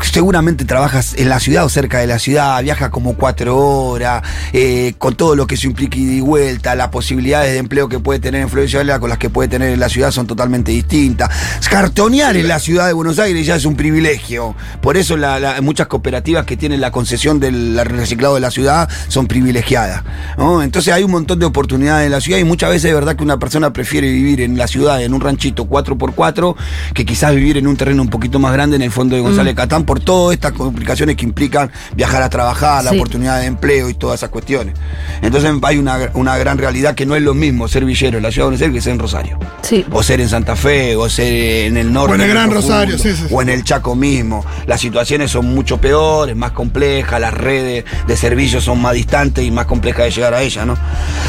Seguramente 0.02 0.64
trabajas 0.64 1.14
en 1.16 1.28
la 1.28 1.40
ciudad 1.40 1.64
o 1.64 1.68
cerca 1.68 1.98
de 1.98 2.06
la 2.06 2.18
ciudad, 2.18 2.62
viajas 2.62 2.90
como 2.90 3.14
cuatro 3.14 3.56
horas, 3.56 4.22
eh, 4.52 4.94
con 4.98 5.14
todo 5.14 5.34
lo 5.36 5.46
que 5.46 5.54
eso 5.56 5.66
implica 5.66 5.96
ida 5.98 6.12
y 6.12 6.20
vuelta, 6.20 6.74
las 6.74 6.88
posibilidades 6.88 7.52
de 7.52 7.58
empleo 7.58 7.88
que 7.88 7.98
puede 7.98 8.18
tener 8.20 8.40
en 8.42 8.48
Florencio 8.48 8.78
Varela 8.78 8.98
con 9.00 9.08
las 9.10 9.18
que 9.18 9.30
puede 9.30 9.48
tener 9.48 9.70
en 9.72 9.80
la 9.80 9.88
ciudad 9.88 10.10
son 10.10 10.26
totalmente 10.26 10.72
distintas. 10.72 11.30
Cartonear 11.68 12.36
en 12.36 12.48
la 12.48 12.58
ciudad 12.58 12.86
de 12.86 12.92
Buenos 12.92 13.18
Aires 13.18 13.46
ya 13.46 13.56
es 13.56 13.64
un 13.64 13.76
privilegio. 13.76 14.54
Por 14.80 14.96
eso 14.96 15.16
la- 15.16 15.38
la- 15.38 15.60
muchas 15.60 15.86
cooperativas 15.86 16.44
que 16.46 16.56
tienen 16.56 16.80
la 16.80 16.90
concesión 16.90 17.38
del 17.40 17.78
reciclado 17.84 18.34
de 18.34 18.40
la 18.40 18.50
ciudad 18.50 18.88
son 19.08 19.26
privilegiadas. 19.26 20.02
¿no? 20.36 20.62
Entonces 20.62 20.92
hay 20.94 21.02
un 21.04 21.10
montón 21.10 21.38
de 21.38 21.46
oportunidades 21.46 22.06
en 22.06 22.12
la 22.12 22.20
ciudad 22.20 22.38
y 22.38 22.44
muchas 22.44 22.70
veces 22.70 22.86
es 22.86 22.94
verdad 22.94 23.16
que 23.16 23.22
una 23.22 23.38
persona 23.38 23.72
prefiere 23.72 24.10
vivir 24.10 24.40
en 24.40 24.56
la 24.56 24.66
ciudad, 24.66 25.02
en 25.02 25.12
un 25.14 25.20
ranchito 25.20 25.64
4x4, 25.66 26.56
que 26.94 27.04
quizás 27.04 27.34
vivir 27.34 27.56
en 27.58 27.66
un 27.66 27.76
terreno 27.76 28.02
un 28.02 28.08
poquito 28.08 28.38
más 28.38 28.52
grande 28.52 28.76
en 28.76 28.82
el 28.82 28.90
fondo 28.90 29.14
de 29.16 29.22
González 29.22 29.54
Catán 29.54 29.84
por 29.88 30.00
todas 30.00 30.34
estas 30.34 30.52
complicaciones 30.52 31.16
que 31.16 31.24
implican 31.24 31.72
viajar 31.96 32.22
a 32.22 32.28
trabajar, 32.28 32.84
la 32.84 32.90
Sí. 32.90 32.96
oportunidad 32.98 33.40
de 33.40 33.46
empleo 33.46 33.88
y 33.88 33.94
todas 33.94 34.20
esas 34.20 34.28
cuestiones. 34.28 34.74
Entonces 35.22 35.50
hay 35.62 35.78
una, 35.78 36.10
una 36.12 36.36
gran 36.36 36.58
realidad 36.58 36.94
que 36.94 37.06
no 37.06 37.16
es 37.16 37.22
lo 37.22 37.32
mismo 37.32 37.66
ser 37.68 37.86
villero 37.86 38.18
en 38.18 38.22
la 38.22 38.30
ciudad 38.30 38.44
de 38.44 38.50
Buenos 38.50 38.60
Aires 38.60 38.74
que 38.74 38.82
ser 38.82 38.92
en 38.92 38.98
Rosario. 38.98 39.38
Sí. 39.62 39.86
O 39.90 40.02
ser 40.02 40.20
en 40.20 40.28
Santa 40.28 40.56
Fe, 40.56 40.94
o 40.94 41.08
ser 41.08 41.32
en 41.68 41.78
el 41.78 41.90
norte. 41.90 42.12
O 42.12 42.14
en 42.16 42.20
el 42.20 42.28
Gran 42.28 42.50
Rosario, 42.50 42.98
sí, 42.98 43.14
sí, 43.16 43.24
sí. 43.28 43.34
O 43.34 43.40
en 43.40 43.48
el 43.48 43.64
Chaco 43.64 43.94
mismo. 43.96 44.44
Las 44.66 44.78
situaciones 44.82 45.30
son 45.30 45.46
mucho 45.54 45.78
peores, 45.80 46.36
más 46.36 46.52
complejas, 46.52 47.18
las 47.18 47.32
redes 47.32 47.86
de 48.06 48.16
servicios 48.18 48.64
son 48.64 48.82
más 48.82 48.92
distantes 48.92 49.42
y 49.42 49.50
más 49.50 49.64
complejas 49.64 50.04
de 50.04 50.10
llegar 50.10 50.34
a 50.34 50.42
ellas, 50.42 50.66
¿no? 50.66 50.76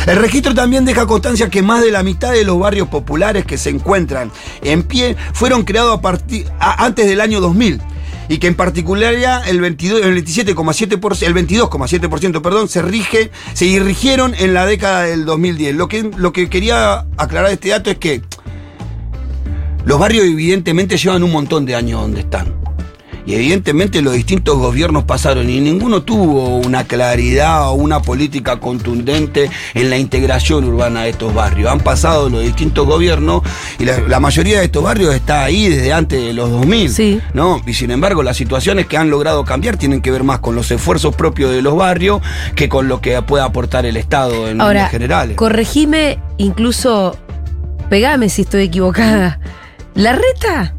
El 0.05 0.17
registro 0.17 0.53
también 0.53 0.83
deja 0.83 1.05
constancia 1.05 1.49
que 1.49 1.61
más 1.61 1.81
de 1.81 1.91
la 1.91 2.03
mitad 2.03 2.33
de 2.33 2.43
los 2.43 2.59
barrios 2.59 2.89
populares 2.89 3.45
que 3.45 3.57
se 3.57 3.69
encuentran 3.69 4.33
en 4.61 4.83
pie 4.83 5.15
fueron 5.31 5.63
creados 5.63 5.97
a 5.97 6.01
partir, 6.01 6.45
a- 6.59 6.83
antes 6.83 7.07
del 7.07 7.21
año 7.21 7.39
2000 7.39 7.79
y 8.29 8.37
que 8.37 8.47
en 8.47 8.55
particular 8.55 9.17
ya 9.17 9.41
el 9.41 9.59
22, 9.59 10.01
el 10.03 10.23
27,7%, 10.23 11.23
el 11.23 11.35
22,7%, 11.35 12.41
perdón, 12.41 12.69
se 12.69 12.83
rige, 12.83 13.31
se 13.53 13.65
irrigieron 13.65 14.35
en 14.35 14.53
la 14.53 14.67
década 14.67 15.01
del 15.01 15.25
2010. 15.25 15.75
Lo 15.75 15.87
que, 15.87 16.09
lo 16.15 16.31
que 16.31 16.47
quería 16.47 17.07
aclarar 17.17 17.47
de 17.47 17.55
este 17.55 17.69
dato 17.69 17.89
es 17.89 17.97
que 17.97 18.21
los 19.83 19.99
barrios 19.99 20.25
evidentemente 20.25 20.95
llevan 20.97 21.23
un 21.23 21.31
montón 21.31 21.65
de 21.65 21.75
años 21.75 22.01
donde 22.01 22.21
están. 22.21 22.58
Y 23.29 23.35
evidentemente 23.35 24.01
los 24.01 24.15
distintos 24.15 24.57
gobiernos 24.57 25.03
pasaron 25.03 25.51
y 25.51 25.59
ninguno 25.59 26.01
tuvo 26.01 26.57
una 26.57 26.85
claridad 26.85 27.69
o 27.69 27.73
una 27.73 28.01
política 28.01 28.59
contundente 28.59 29.51
en 29.75 29.91
la 29.91 29.99
integración 29.99 30.63
urbana 30.63 31.03
de 31.03 31.11
estos 31.11 31.31
barrios. 31.31 31.71
Han 31.71 31.81
pasado 31.81 32.27
los 32.27 32.41
distintos 32.41 32.87
gobiernos 32.87 33.43
y 33.77 33.85
la, 33.85 33.99
la 33.99 34.19
mayoría 34.19 34.57
de 34.57 34.65
estos 34.65 34.81
barrios 34.81 35.13
está 35.13 35.43
ahí 35.43 35.69
desde 35.69 35.93
antes 35.93 36.19
de 36.19 36.33
los 36.33 36.49
2000. 36.49 36.89
Sí. 36.91 37.21
¿no? 37.35 37.61
Y 37.67 37.75
sin 37.75 37.91
embargo, 37.91 38.23
las 38.23 38.35
situaciones 38.35 38.87
que 38.87 38.97
han 38.97 39.11
logrado 39.11 39.45
cambiar 39.45 39.77
tienen 39.77 40.01
que 40.01 40.09
ver 40.09 40.23
más 40.23 40.39
con 40.39 40.55
los 40.55 40.71
esfuerzos 40.71 41.13
propios 41.13 41.51
de 41.51 41.61
los 41.61 41.75
barrios 41.75 42.23
que 42.55 42.67
con 42.67 42.87
lo 42.87 42.99
que 42.99 43.21
pueda 43.21 43.43
aportar 43.45 43.85
el 43.85 43.95
Estado 43.97 44.47
en 44.49 44.59
Ahora, 44.59 44.73
líneas 44.73 44.89
generales. 44.91 45.37
corregime, 45.37 46.17
incluso 46.37 47.15
pegame 47.91 48.27
si 48.29 48.41
estoy 48.41 48.63
equivocada. 48.63 49.39
¿La 49.93 50.13
reta? 50.13 50.73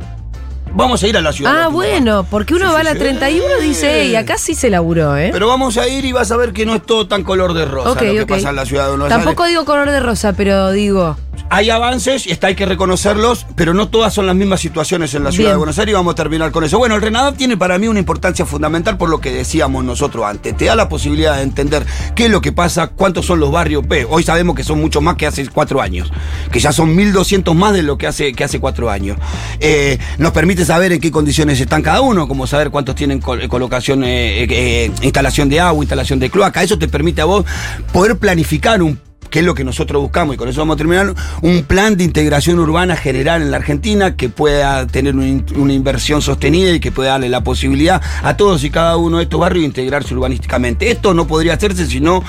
Vamos 0.73 1.03
a 1.03 1.09
ir 1.09 1.17
a 1.17 1.21
la 1.21 1.33
ciudad. 1.33 1.62
Ah, 1.65 1.69
bueno, 1.69 2.25
porque 2.31 2.55
uno 2.55 2.69
Sí, 2.69 2.75
va 2.75 2.81
a 2.81 2.85
la 2.85 2.93
sí. 2.93 2.99
31 2.99 3.45
y 3.61 3.65
dice, 3.65 4.03
hey, 4.03 4.17
acá 4.17 4.39
sí 4.39 4.55
se 4.55 4.71
laburó, 4.71 5.17
¿eh? 5.17 5.31
Pero 5.33 5.49
vamos 5.49 5.77
a 5.77 5.89
ir 5.89 6.05
y 6.05 6.12
vas 6.12 6.31
a 6.31 6.37
ver 6.37 6.53
que 6.53 6.65
no 6.65 6.75
es 6.75 6.83
todo 6.87 7.07
tan 7.09 7.25
color 7.25 7.55
de 7.55 7.65
rosa 7.65 7.91
Ok, 7.91 8.03
lo 8.03 8.12
que 8.12 8.27
pasa 8.27 8.50
en 8.50 8.57
la 8.57 8.65
ciudad 8.67 8.85
de 8.85 8.91
Buenos 8.91 9.11
Aires. 9.11 9.25
Tampoco 9.25 9.47
digo 9.47 9.65
color 9.65 9.91
de 9.91 10.00
rosa, 10.00 10.33
pero 10.33 10.71
digo, 10.71 11.17
Hay 11.52 11.69
avances 11.69 12.28
y 12.28 12.30
está, 12.30 12.47
hay 12.47 12.54
que 12.54 12.64
reconocerlos, 12.64 13.45
pero 13.57 13.75
no 13.75 13.88
todas 13.88 14.14
son 14.14 14.25
las 14.26 14.37
mismas 14.37 14.61
situaciones 14.61 15.12
en 15.14 15.25
la 15.25 15.33
ciudad 15.33 15.49
Bien. 15.49 15.54
de 15.54 15.59
Buenos 15.59 15.78
Aires 15.80 15.92
y 15.92 15.95
vamos 15.95 16.12
a 16.12 16.14
terminar 16.14 16.52
con 16.52 16.62
eso. 16.62 16.78
Bueno, 16.78 16.95
el 16.95 17.02
RENADAP 17.02 17.37
tiene 17.37 17.57
para 17.57 17.76
mí 17.76 17.88
una 17.88 17.99
importancia 17.99 18.47
fundamental 18.47 18.97
por 18.97 19.09
lo 19.11 19.21
que 19.21 19.33
decíamos 19.33 19.83
nosotros 19.85 20.25
antes. 20.25 20.57
Te 20.57 20.66
da 20.66 20.76
la 20.76 20.88
posibilidad 20.88 21.35
de 21.37 21.42
entender 21.42 21.85
qué 22.14 22.26
es 22.26 22.30
lo 22.30 22.40
que 22.40 22.52
pasa, 22.52 22.87
cuántos 22.87 23.26
son 23.26 23.40
los 23.40 23.50
barrios 23.50 23.85
P. 23.85 24.07
Hoy 24.09 24.23
sabemos 24.23 24.54
que 24.54 24.62
son 24.62 24.80
mucho 24.80 25.00
más 25.00 25.16
que 25.16 25.26
hace 25.26 25.45
cuatro 25.49 25.80
años, 25.80 26.12
que 26.52 26.61
ya 26.61 26.73
son 26.73 26.97
1.200 26.97 27.52
más 27.54 27.73
de 27.73 27.83
lo 27.83 27.99
que 27.99 28.07
hace, 28.07 28.33
que 28.33 28.45
hace 28.45 28.61
cuatro 28.61 28.88
años. 28.88 29.19
Eh, 29.59 29.99
nos 30.19 30.30
permite 30.30 30.64
saber 30.64 30.92
en 30.92 31.00
qué 31.00 31.11
condiciones 31.11 31.61
están 31.61 31.83
cada 31.83 32.00
uno, 32.00 32.28
como 32.28 32.47
saber 32.47 32.71
cuántos 32.71 32.95
tienen 32.95 33.21
col- 33.21 33.49
colocación, 33.49 34.04
eh, 34.04 34.45
eh, 34.49 34.92
instalación 35.02 35.49
de 35.49 35.59
agua, 35.59 35.83
instalación 35.83 36.21
de 36.21 36.30
cloaca. 36.30 36.62
Eso 36.62 36.78
te 36.78 36.87
permite 36.87 37.23
a 37.23 37.25
vos 37.25 37.45
poder 37.92 38.16
planificar 38.19 38.80
un 38.85 39.00
que 39.30 39.38
es 39.40 39.44
lo 39.44 39.54
que 39.54 39.64
nosotros 39.64 40.02
buscamos, 40.02 40.34
y 40.34 40.38
con 40.38 40.49
eso 40.49 40.60
vamos 40.60 40.75
a 40.75 40.78
terminar, 40.78 41.14
un 41.40 41.62
plan 41.62 41.96
de 41.96 42.04
integración 42.04 42.58
urbana 42.58 42.96
general 42.96 43.40
en 43.42 43.50
la 43.50 43.56
Argentina 43.56 44.14
que 44.16 44.28
pueda 44.28 44.87
tener 44.87 45.14
una, 45.16 45.26
in- 45.28 45.46
una 45.56 45.72
inversión 45.72 46.20
sostenida 46.20 46.70
y 46.72 46.80
que 46.80 46.92
pueda 46.92 47.12
darle 47.12 47.28
la 47.30 47.42
posibilidad 47.42 48.02
a 48.22 48.37
todos 48.37 48.62
y 48.64 48.70
cada 48.70 48.96
uno 48.96 49.16
de 49.18 49.22
estos 49.25 49.40
barrios 49.40 49.62
de 49.62 49.66
integrarse 49.68 50.12
urbanísticamente. 50.14 50.90
Esto 50.90 51.14
no 51.14 51.26
podría 51.26 51.54
hacerse 51.54 51.87
si 51.87 52.00
no 52.00 52.22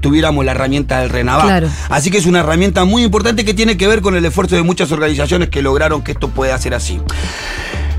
tuviéramos 0.00 0.44
la 0.44 0.50
herramienta 0.52 0.98
del. 1.00 1.10
Claro. 1.12 1.68
Así 1.90 2.10
que 2.10 2.18
es 2.18 2.26
una 2.26 2.40
herramienta 2.40 2.84
muy 2.84 3.02
importante 3.04 3.44
que 3.44 3.54
tiene 3.54 3.76
que 3.76 3.86
ver 3.86 4.00
con 4.00 4.16
el 4.16 4.24
esfuerzo 4.24 4.56
de 4.56 4.62
muchas 4.62 4.90
organizaciones 4.90 5.50
que 5.50 5.60
lograron 5.62 6.02
que 6.02 6.12
esto 6.12 6.28
pueda 6.28 6.56
ser 6.58 6.74
así. 6.74 6.98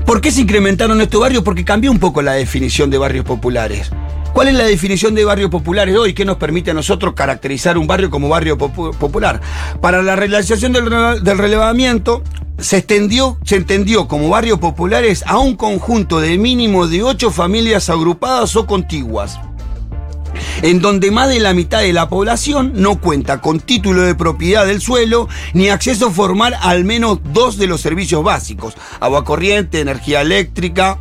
¿Por 0.04 0.20
qué 0.20 0.30
se 0.30 0.40
incrementaron 0.42 1.00
estos 1.00 1.20
barrios? 1.20 1.42
Porque 1.44 1.64
cambió 1.64 1.90
un 1.90 1.98
poco 2.00 2.20
la 2.20 2.32
definición 2.32 2.90
de 2.90 2.98
barrios 2.98 3.24
populares. 3.24 3.90
¿Cuál 4.34 4.48
es 4.48 4.54
la 4.54 4.64
definición 4.64 5.14
de 5.14 5.24
barrios 5.24 5.48
populares 5.48 5.96
hoy? 5.96 6.12
¿Qué 6.12 6.24
nos 6.24 6.38
permite 6.38 6.72
a 6.72 6.74
nosotros 6.74 7.14
caracterizar 7.14 7.78
un 7.78 7.86
barrio 7.86 8.10
como 8.10 8.28
barrio 8.28 8.58
popu- 8.58 8.92
popular? 8.96 9.40
Para 9.80 10.02
la 10.02 10.16
realización 10.16 10.72
del, 10.72 10.90
del 11.22 11.38
relevamiento, 11.38 12.24
se, 12.58 12.78
extendió, 12.78 13.38
se 13.44 13.54
entendió 13.54 14.08
como 14.08 14.28
barrios 14.28 14.58
populares 14.58 15.22
a 15.28 15.38
un 15.38 15.54
conjunto 15.54 16.18
de 16.18 16.36
mínimo 16.36 16.88
de 16.88 17.04
ocho 17.04 17.30
familias 17.30 17.88
agrupadas 17.88 18.56
o 18.56 18.66
contiguas 18.66 19.38
en 20.62 20.80
donde 20.80 21.12
más 21.12 21.28
de 21.28 21.38
la 21.38 21.54
mitad 21.54 21.80
de 21.80 21.92
la 21.92 22.08
población 22.08 22.72
no 22.74 23.00
cuenta 23.00 23.40
con 23.40 23.60
título 23.60 24.02
de 24.02 24.16
propiedad 24.16 24.66
del 24.66 24.80
suelo 24.80 25.28
ni 25.52 25.68
acceso 25.68 26.10
formal 26.10 26.54
a 26.54 26.70
al 26.70 26.84
menos 26.84 27.20
dos 27.32 27.56
de 27.56 27.68
los 27.68 27.80
servicios 27.80 28.24
básicos, 28.24 28.74
agua 28.98 29.24
corriente, 29.24 29.80
energía 29.80 30.22
eléctrica, 30.22 30.98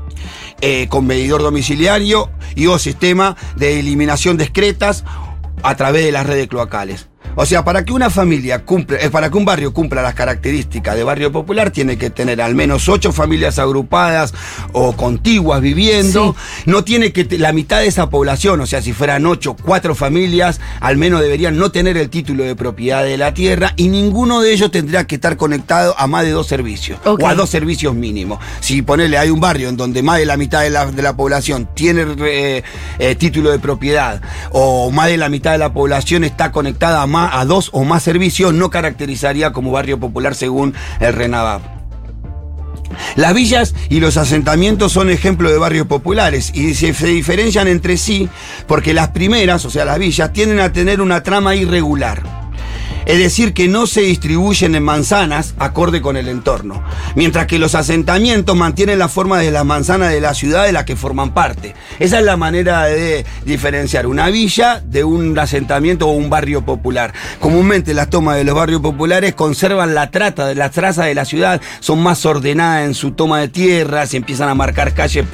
eh, 0.61 0.87
con 0.89 1.05
medidor 1.05 1.41
domiciliario 1.41 2.29
y 2.55 2.67
o 2.67 2.79
sistema 2.79 3.35
de 3.55 3.79
eliminación 3.79 4.37
discretas 4.37 5.03
a 5.63 5.75
través 5.75 6.05
de 6.05 6.11
las 6.11 6.25
redes 6.25 6.47
cloacales. 6.47 7.07
O 7.35 7.45
sea, 7.45 7.63
para 7.63 7.83
que 7.83 7.93
una 7.93 8.09
familia 8.09 8.63
cumpla, 8.63 8.99
eh, 8.99 9.09
para 9.09 9.29
que 9.29 9.37
un 9.37 9.45
barrio 9.45 9.73
cumpla 9.73 10.01
las 10.01 10.13
características 10.13 10.95
de 10.95 11.03
barrio 11.03 11.31
popular, 11.31 11.71
tiene 11.71 11.97
que 11.97 12.09
tener 12.09 12.41
al 12.41 12.53
menos 12.53 12.87
ocho 12.89 13.11
familias 13.11 13.57
agrupadas 13.57 14.33
o 14.71 14.93
contiguas 14.93 15.61
viviendo. 15.61 16.35
No 16.65 16.83
tiene 16.83 17.11
que 17.11 17.27
la 17.37 17.51
mitad 17.51 17.79
de 17.79 17.87
esa 17.87 18.09
población, 18.09 18.61
o 18.61 18.65
sea, 18.65 18.81
si 18.81 18.93
fueran 18.93 19.25
ocho, 19.25 19.55
cuatro 19.55 19.95
familias, 19.95 20.61
al 20.79 20.97
menos 20.97 21.21
deberían 21.21 21.57
no 21.57 21.71
tener 21.71 21.97
el 21.97 22.09
título 22.09 22.43
de 22.43 22.55
propiedad 22.55 23.03
de 23.03 23.17
la 23.17 23.33
tierra 23.33 23.73
y 23.77 23.87
ninguno 23.87 24.41
de 24.41 24.53
ellos 24.53 24.69
tendría 24.71 25.05
que 25.05 25.15
estar 25.15 25.37
conectado 25.37 25.95
a 25.97 26.07
más 26.07 26.23
de 26.23 26.31
dos 26.31 26.47
servicios 26.47 26.99
o 27.03 27.27
a 27.27 27.33
dos 27.33 27.49
servicios 27.49 27.95
mínimos. 27.95 28.39
Si 28.59 28.81
ponele, 28.81 29.17
hay 29.17 29.29
un 29.29 29.39
barrio 29.39 29.69
en 29.69 29.77
donde 29.77 30.03
más 30.03 30.19
de 30.19 30.25
la 30.25 30.37
mitad 30.37 30.61
de 30.61 30.69
la, 30.69 30.85
de 30.85 31.01
la 31.01 31.15
población 31.15 31.67
tiene 31.73 32.05
eh, 32.25 32.63
eh, 32.99 33.15
título 33.15 33.51
de 33.51 33.59
propiedad 33.59 34.21
o 34.51 34.91
más 34.91 35.07
de 35.07 35.17
la 35.17 35.29
mitad 35.29 35.51
de 35.53 35.57
la 35.57 35.73
población 35.73 36.23
está 36.23 36.51
conectada 36.51 37.01
a, 37.01 37.07
a 37.15 37.45
dos 37.45 37.69
o 37.73 37.83
más 37.83 38.03
servicios, 38.03 38.53
no 38.53 38.69
caracterizaría 38.69 39.53
como 39.53 39.71
barrio 39.71 39.99
popular 39.99 40.35
según 40.35 40.73
el 40.99 41.13
RENAVAP. 41.13 41.61
Las 43.15 43.33
villas 43.33 43.73
y 43.89 43.99
los 43.99 44.17
asentamientos 44.17 44.91
son 44.91 45.09
ejemplos 45.09 45.51
de 45.51 45.57
barrios 45.57 45.87
populares 45.87 46.51
y 46.53 46.73
se, 46.75 46.93
se 46.93 47.07
diferencian 47.07 47.67
entre 47.67 47.97
sí 47.97 48.29
porque 48.67 48.93
las 48.93 49.09
primeras, 49.09 49.65
o 49.65 49.69
sea, 49.69 49.85
las 49.85 49.99
villas, 49.99 50.33
tienden 50.33 50.59
a 50.59 50.73
tener 50.73 51.01
una 51.01 51.23
trama 51.23 51.55
irregular. 51.55 52.42
Es 53.05 53.17
decir, 53.17 53.53
que 53.53 53.67
no 53.67 53.87
se 53.87 54.01
distribuyen 54.01 54.75
en 54.75 54.83
manzanas 54.83 55.55
acorde 55.59 56.01
con 56.01 56.17
el 56.17 56.27
entorno. 56.27 56.83
Mientras 57.15 57.47
que 57.47 57.59
los 57.59 57.75
asentamientos 57.75 58.55
mantienen 58.55 58.99
la 58.99 59.09
forma 59.09 59.39
de 59.39 59.51
las 59.51 59.65
manzanas 59.65 60.11
de 60.11 60.21
la 60.21 60.33
ciudad 60.33 60.65
de 60.65 60.71
la 60.71 60.85
que 60.85 60.95
forman 60.95 61.33
parte. 61.33 61.75
Esa 61.99 62.19
es 62.19 62.25
la 62.25 62.37
manera 62.37 62.85
de 62.85 63.25
diferenciar 63.45 64.07
una 64.07 64.29
villa 64.29 64.81
de 64.85 65.03
un 65.03 65.37
asentamiento 65.37 66.07
o 66.07 66.11
un 66.11 66.29
barrio 66.29 66.63
popular. 66.63 67.13
Comúnmente 67.39 67.93
las 67.93 68.09
tomas 68.09 68.37
de 68.37 68.43
los 68.43 68.55
barrios 68.55 68.81
populares 68.81 69.33
conservan 69.33 69.95
la 69.95 70.11
trata 70.11 70.47
de 70.47 70.55
las 70.55 70.71
trazas 70.71 71.05
de 71.05 71.15
la 71.15 71.25
ciudad, 71.25 71.61
son 71.79 72.01
más 72.01 72.25
ordenadas 72.25 72.85
en 72.85 72.93
su 72.93 73.11
toma 73.11 73.39
de 73.39 73.47
tierra, 73.47 74.05
se 74.05 74.17
empiezan 74.17 74.49
a 74.49 74.55
marcar 74.55 74.93
calles 74.93 75.25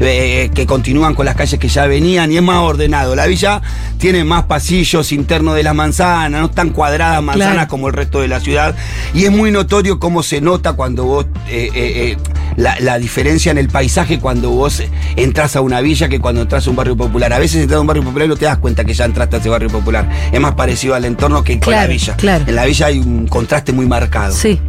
eh, 0.00 0.50
que 0.54 0.66
continúan 0.66 1.14
con 1.14 1.26
las 1.26 1.36
calles 1.36 1.58
que 1.58 1.68
ya 1.68 1.86
venían 1.86 2.32
y 2.32 2.36
es 2.36 2.42
más 2.42 2.58
ordenado. 2.58 3.14
La 3.14 3.26
villa 3.26 3.62
tiene 3.98 4.24
más 4.24 4.44
pasillos 4.44 5.12
internos 5.12 5.54
de 5.54 5.62
las 5.62 5.74
manzanas, 5.74 6.40
no 6.40 6.50
tan 6.50 6.70
cuadradas 6.70 7.05
manzanas 7.22 7.52
Claro. 7.54 7.68
como 7.68 7.88
el 7.88 7.94
resto 7.94 8.20
de 8.20 8.28
la 8.28 8.40
ciudad. 8.40 8.74
Y 9.14 9.24
es 9.24 9.30
muy 9.30 9.50
notorio 9.50 9.98
cómo 9.98 10.22
se 10.22 10.40
nota 10.40 10.72
cuando 10.74 11.04
vos, 11.04 11.26
eh, 11.48 11.70
eh, 11.74 12.12
eh, 12.12 12.16
la, 12.56 12.78
la 12.80 12.98
diferencia 12.98 13.50
en 13.52 13.58
el 13.58 13.68
paisaje 13.68 14.18
cuando 14.18 14.50
vos 14.50 14.82
entras 15.16 15.56
a 15.56 15.60
una 15.60 15.80
villa 15.80 16.08
que 16.08 16.20
cuando 16.20 16.42
entras 16.42 16.66
a 16.66 16.70
un 16.70 16.76
barrio 16.76 16.96
popular. 16.96 17.32
A 17.32 17.38
veces 17.38 17.62
entras 17.62 17.78
a 17.78 17.80
un 17.80 17.86
barrio 17.86 18.02
popular 18.04 18.26
y 18.26 18.28
no 18.30 18.36
te 18.36 18.44
das 18.46 18.58
cuenta 18.58 18.84
que 18.84 18.94
ya 18.94 19.04
entraste 19.04 19.36
a 19.36 19.38
ese 19.40 19.48
barrio 19.48 19.68
popular. 19.70 20.08
Es 20.32 20.40
más 20.40 20.54
parecido 20.54 20.94
al 20.94 21.04
entorno 21.04 21.42
que 21.44 21.58
con 21.60 21.72
la 21.72 21.78
Claro, 21.80 21.92
villa. 21.92 22.14
claro. 22.16 22.44
En 22.46 22.54
la 22.54 22.64
villa 22.64 22.86
hay 22.86 22.98
un 22.98 23.26
contraste 23.26 23.72
muy 23.72 23.86
marcado. 23.86 24.32
sí. 24.34 24.60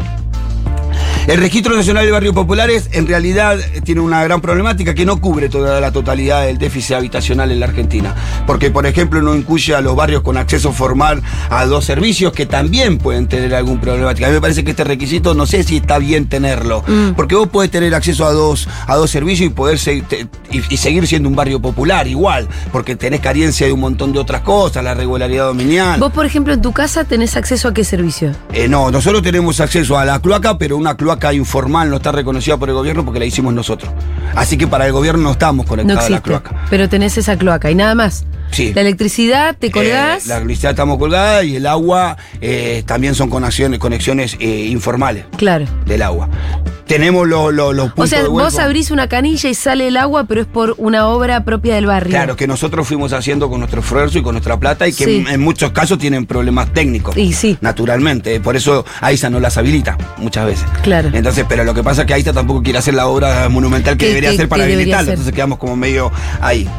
El 1.28 1.40
Registro 1.42 1.76
Nacional 1.76 2.06
de 2.06 2.12
Barrios 2.14 2.34
Populares 2.34 2.88
en 2.94 3.06
realidad 3.06 3.58
tiene 3.84 4.00
una 4.00 4.24
gran 4.24 4.40
problemática 4.40 4.94
que 4.96 5.06
no 5.06 5.20
cubre 5.20 5.50
toda 5.50 5.82
la 5.82 5.92
totalidad 5.92 6.46
del 6.46 6.58
déficit 6.58 6.96
habitacional 6.96 7.52
en 7.52 7.60
la 7.60 7.66
Argentina. 7.66 8.16
Porque, 8.48 8.72
por 8.72 8.86
ejemplo, 8.86 9.22
no 9.22 9.36
incluye 9.36 9.76
a 9.76 9.82
los 9.82 9.94
barrios 9.94 10.22
con 10.22 10.38
acceso 10.38 10.72
formal 10.72 11.22
a 11.50 11.66
dos 11.66 11.84
servicios 11.84 12.32
que 12.32 12.46
también 12.46 12.98
pueden 12.98 13.28
tener 13.28 13.54
algún 13.56 13.82
problemática. 13.82 14.28
A 14.28 14.30
mí 14.30 14.36
me 14.36 14.42
parece 14.42 14.64
que 14.64 14.72
este 14.72 14.86
requisito 14.86 15.34
no 15.34 15.46
sé 15.46 15.64
si 15.66 15.76
está 15.78 15.98
bien 16.00 16.30
tenerlo. 16.30 16.82
Mm. 16.88 17.10
Porque 17.18 17.36
vos 17.36 17.50
podés 17.50 17.72
tener 17.72 17.94
acceso 17.94 18.26
a 18.26 18.32
dos, 18.32 18.70
a 18.88 18.96
dos 18.96 19.12
servicios 19.12 19.48
y 19.48 19.54
poder 19.54 19.80
se- 19.80 20.02
te- 20.04 20.28
y, 20.50 20.62
y 20.74 20.78
seguir 20.78 21.06
siendo 21.08 21.28
un 21.28 21.36
barrio 21.36 21.62
popular 21.62 22.08
igual. 22.08 22.48
Porque 22.72 22.96
tenés 22.96 23.20
carencia 23.20 23.68
de 23.68 23.74
un 23.74 23.82
montón 23.82 24.14
de 24.14 24.20
otras 24.20 24.44
cosas, 24.44 24.82
la 24.82 24.94
regularidad 24.94 25.48
dominial. 25.48 26.00
Vos, 26.00 26.14
por 26.14 26.26
ejemplo, 26.26 26.54
en 26.54 26.62
tu 26.62 26.72
casa 26.72 27.04
tenés 27.04 27.36
acceso 27.36 27.68
a 27.68 27.74
qué 27.74 27.84
servicio? 27.84 28.32
Eh, 28.54 28.70
no, 28.70 28.92
nosotros 28.92 29.22
tenemos 29.22 29.60
acceso 29.60 29.98
a 29.98 30.06
la 30.06 30.22
cloaca, 30.22 30.58
pero 30.58 30.78
una 30.78 30.96
cloaca 30.96 31.17
informal 31.34 31.90
no 31.90 31.98
está 31.98 32.12
reconocida 32.12 32.58
por 32.58 32.70
el 32.70 32.76
gobierno 32.76 33.04
porque 33.04 33.20
la 33.20 33.26
hicimos 33.26 33.54
nosotros. 33.54 33.92
Así 34.36 34.58
que 34.58 34.68
para 34.68 34.86
el 34.86 34.92
gobierno 34.92 35.24
no 35.24 35.32
estamos 35.32 35.66
No 35.66 35.70
conectados 35.70 36.06
a 36.06 36.10
la 36.10 36.22
cloaca. 36.22 36.56
Pero 36.70 36.90
tenés 36.90 37.18
esa 37.18 37.38
cloaca 37.38 37.70
y 37.72 37.76
nada 37.76 37.96
más. 37.96 38.26
Sí. 38.52 38.72
La 38.74 38.82
electricidad, 38.82 39.56
te 39.58 39.70
colgás. 39.72 40.26
Eh, 40.26 40.30
la 40.30 40.36
electricidad 40.38 40.72
estamos 40.72 40.98
colgada 40.98 41.44
y 41.44 41.56
el 41.58 41.66
agua 41.68 42.18
eh, 42.42 42.84
también 42.86 43.14
son 43.16 43.30
conexiones, 43.30 43.80
conexiones 43.80 44.36
eh, 44.40 44.66
informales 44.70 45.26
Claro. 45.38 45.66
del 45.86 46.02
agua. 46.02 46.30
Tenemos 46.88 47.28
los, 47.28 47.54
los, 47.54 47.76
los 47.76 47.88
puntos 47.88 48.06
O 48.06 48.08
sea, 48.08 48.22
de 48.24 48.30
vos 48.30 48.58
abrís 48.60 48.92
una 48.92 49.10
canilla 49.10 49.50
y 49.50 49.54
sale 49.54 49.90
el 49.90 49.98
agua, 49.98 50.24
pero 50.24 50.40
es 50.42 50.48
por 50.48 50.74
una 50.78 51.08
obra 51.10 51.44
propia 51.44 51.76
del 51.76 51.86
barrio. 51.86 52.12
Claro, 52.12 52.38
que 52.38 52.48
nosotros 52.48 52.88
fuimos 52.88 53.12
haciendo 53.12 53.50
con 53.50 53.60
nuestro 53.60 53.82
esfuerzo 53.82 54.20
y 54.20 54.22
con 54.24 54.36
nuestra 54.36 54.58
plata 54.58 54.88
y 54.88 54.94
que 54.94 55.04
Sí. 55.04 55.16
en, 55.18 55.28
en 55.28 55.42
muchos 55.42 55.72
casos 55.72 55.98
tienen 56.00 56.26
problemas 56.26 56.72
técnicos. 56.74 57.18
Y 57.18 57.34
sí. 57.34 57.58
Naturalmente. 57.60 58.40
Por 58.40 58.56
eso 58.56 58.86
AISA 59.02 59.30
no 59.30 59.42
las 59.42 59.58
habilita 59.58 59.98
muchas 60.18 60.46
veces. 60.46 60.66
Claro. 60.82 61.10
Entonces, 61.14 61.46
pero 61.50 61.66
lo 61.66 61.74
que 61.74 61.84
pasa 61.84 62.02
es 62.04 62.08
que 62.08 62.14
AISA 62.14 62.32
tampoco 62.32 62.64
quiere 62.64 62.80
hacer 62.80 62.94
la 62.94 63.08
obra 63.08 63.50
monumental 63.50 63.98
que, 63.98 64.06
Que- 64.06 64.08
debería 64.10 64.30
que- 64.30 64.36
hacer 64.36 64.48
para 64.48 64.64
hacer. 64.64 64.80
Entonces 65.10 65.34
quedamos 65.34 65.58
como 65.60 65.76
medio 65.76 66.10
ahí. 66.40 66.70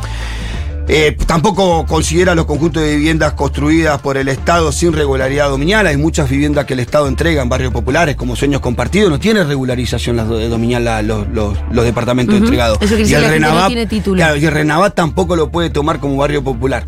Eh, 0.91 1.17
tampoco 1.27 1.85
considera 1.87 2.35
los 2.35 2.47
conjuntos 2.47 2.83
de 2.83 2.97
viviendas 2.97 3.35
construidas 3.35 4.01
por 4.01 4.17
el 4.17 4.27
Estado 4.29 4.73
sin 4.73 4.95
regularidad 4.95 5.51
dominial. 5.51 5.87
Hay 5.87 5.99
muchas 5.99 6.31
viviendas 6.31 6.65
que 6.65 6.73
el 6.73 6.81
Estado 6.81 7.09
entrega 7.09 7.43
en 7.43 7.49
barrios 7.51 7.73
populares 7.75 8.17
como 8.17 8.35
sueños 8.37 8.63
compartidos. 8.63 9.11
No 9.11 9.19
tiene 9.21 9.45
regularización 9.45 10.17
las 10.17 10.29
de 10.31 10.49
dominial 10.49 10.85
la- 10.85 11.03
los, 11.03 11.29
los- 11.29 11.59
los 11.71 11.85
departamentos 11.85 12.37
entregados. 12.37 12.79
Eso 12.81 12.97
no 13.41 13.67
tiene 13.69 13.87
título. 13.87 14.17
claro, 14.17 14.37
y 14.37 14.45
el 14.47 14.53
Renavat 14.53 14.95
tampoco 14.95 15.37
lo 15.37 15.51
puede 15.51 15.69
tomar 15.71 16.01
como 16.01 16.17
barrio 16.17 16.43
popular. 16.43 16.85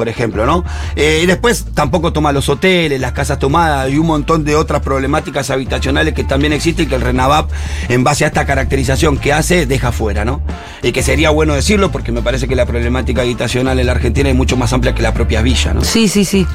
Por 0.00 0.08
ejemplo, 0.08 0.46
¿no? 0.46 0.64
Eh, 0.96 1.20
y 1.22 1.26
después 1.26 1.66
tampoco 1.74 2.10
toma 2.10 2.32
los 2.32 2.48
hoteles, 2.48 2.98
las 2.98 3.12
casas 3.12 3.38
tomadas 3.38 3.90
y 3.92 3.98
un 3.98 4.06
montón 4.06 4.46
de 4.46 4.56
otras 4.56 4.80
problemáticas 4.80 5.50
habitacionales 5.50 6.14
que 6.14 6.24
también 6.24 6.54
existen 6.54 6.86
y 6.86 6.88
que 6.88 6.94
el 6.94 7.02
Renavap, 7.02 7.50
en 7.90 8.02
base 8.02 8.24
a 8.24 8.28
esta 8.28 8.46
caracterización 8.46 9.18
que 9.18 9.34
hace, 9.34 9.66
deja 9.66 9.92
fuera, 9.92 10.24
¿no? 10.24 10.40
Y 10.82 10.92
que 10.92 11.02
sería 11.02 11.28
bueno 11.28 11.52
decirlo 11.52 11.92
porque 11.92 12.12
me 12.12 12.22
parece 12.22 12.48
que 12.48 12.56
la 12.56 12.64
problemática 12.64 13.20
habitacional 13.20 13.78
en 13.78 13.84
la 13.84 13.92
Argentina 13.92 14.30
es 14.30 14.34
mucho 14.34 14.56
más 14.56 14.72
amplia 14.72 14.94
que 14.94 15.02
la 15.02 15.12
propia 15.12 15.42
villa, 15.42 15.74
¿no? 15.74 15.84
Sí, 15.84 16.08
sí, 16.08 16.24
sí. 16.24 16.46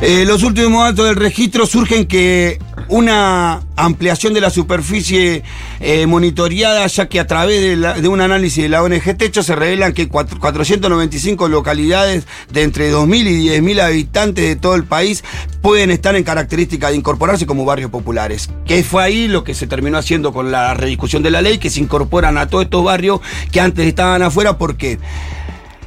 Eh, 0.00 0.22
los 0.24 0.44
últimos 0.44 0.84
datos 0.88 1.06
del 1.06 1.16
registro 1.16 1.66
surgen 1.66 2.06
que 2.06 2.60
una 2.86 3.60
ampliación 3.74 4.34
de 4.34 4.40
la 4.40 4.50
superficie 4.50 5.42
eh, 5.80 6.06
monitoreada, 6.06 6.86
ya 6.86 7.08
que 7.08 7.18
a 7.20 7.26
través 7.26 7.60
de, 7.60 7.76
la- 7.76 7.94
de 7.94 8.06
un 8.08 8.20
análisis 8.20 8.62
de 8.62 8.68
la 8.68 8.82
ONG 8.82 9.16
Techo 9.16 9.42
se 9.42 9.56
revelan 9.56 9.92
que 9.92 10.08
cuatro- 10.08 10.38
495 10.40 11.48
localidades 11.48 12.26
de 12.50 12.62
entre 12.68 12.92
2.000 12.92 13.26
y 13.26 13.48
10.000 13.48 13.80
habitantes 13.80 14.44
de 14.46 14.56
todo 14.56 14.74
el 14.74 14.84
país 14.84 15.24
pueden 15.62 15.90
estar 15.90 16.14
en 16.14 16.22
característica 16.24 16.90
de 16.90 16.96
incorporarse 16.96 17.46
como 17.46 17.64
barrios 17.64 17.90
populares. 17.90 18.48
Que 18.64 18.84
fue 18.84 19.02
ahí 19.02 19.26
lo 19.28 19.42
que 19.44 19.54
se 19.54 19.66
terminó 19.66 19.98
haciendo 19.98 20.32
con 20.32 20.52
la 20.52 20.74
rediscusión 20.74 21.22
de 21.22 21.30
la 21.30 21.42
ley, 21.42 21.58
que 21.58 21.70
se 21.70 21.80
incorporan 21.80 22.38
a 22.38 22.46
todos 22.46 22.64
estos 22.64 22.84
barrios 22.84 23.20
que 23.50 23.60
antes 23.60 23.86
estaban 23.86 24.22
afuera 24.22 24.56
porque 24.58 24.98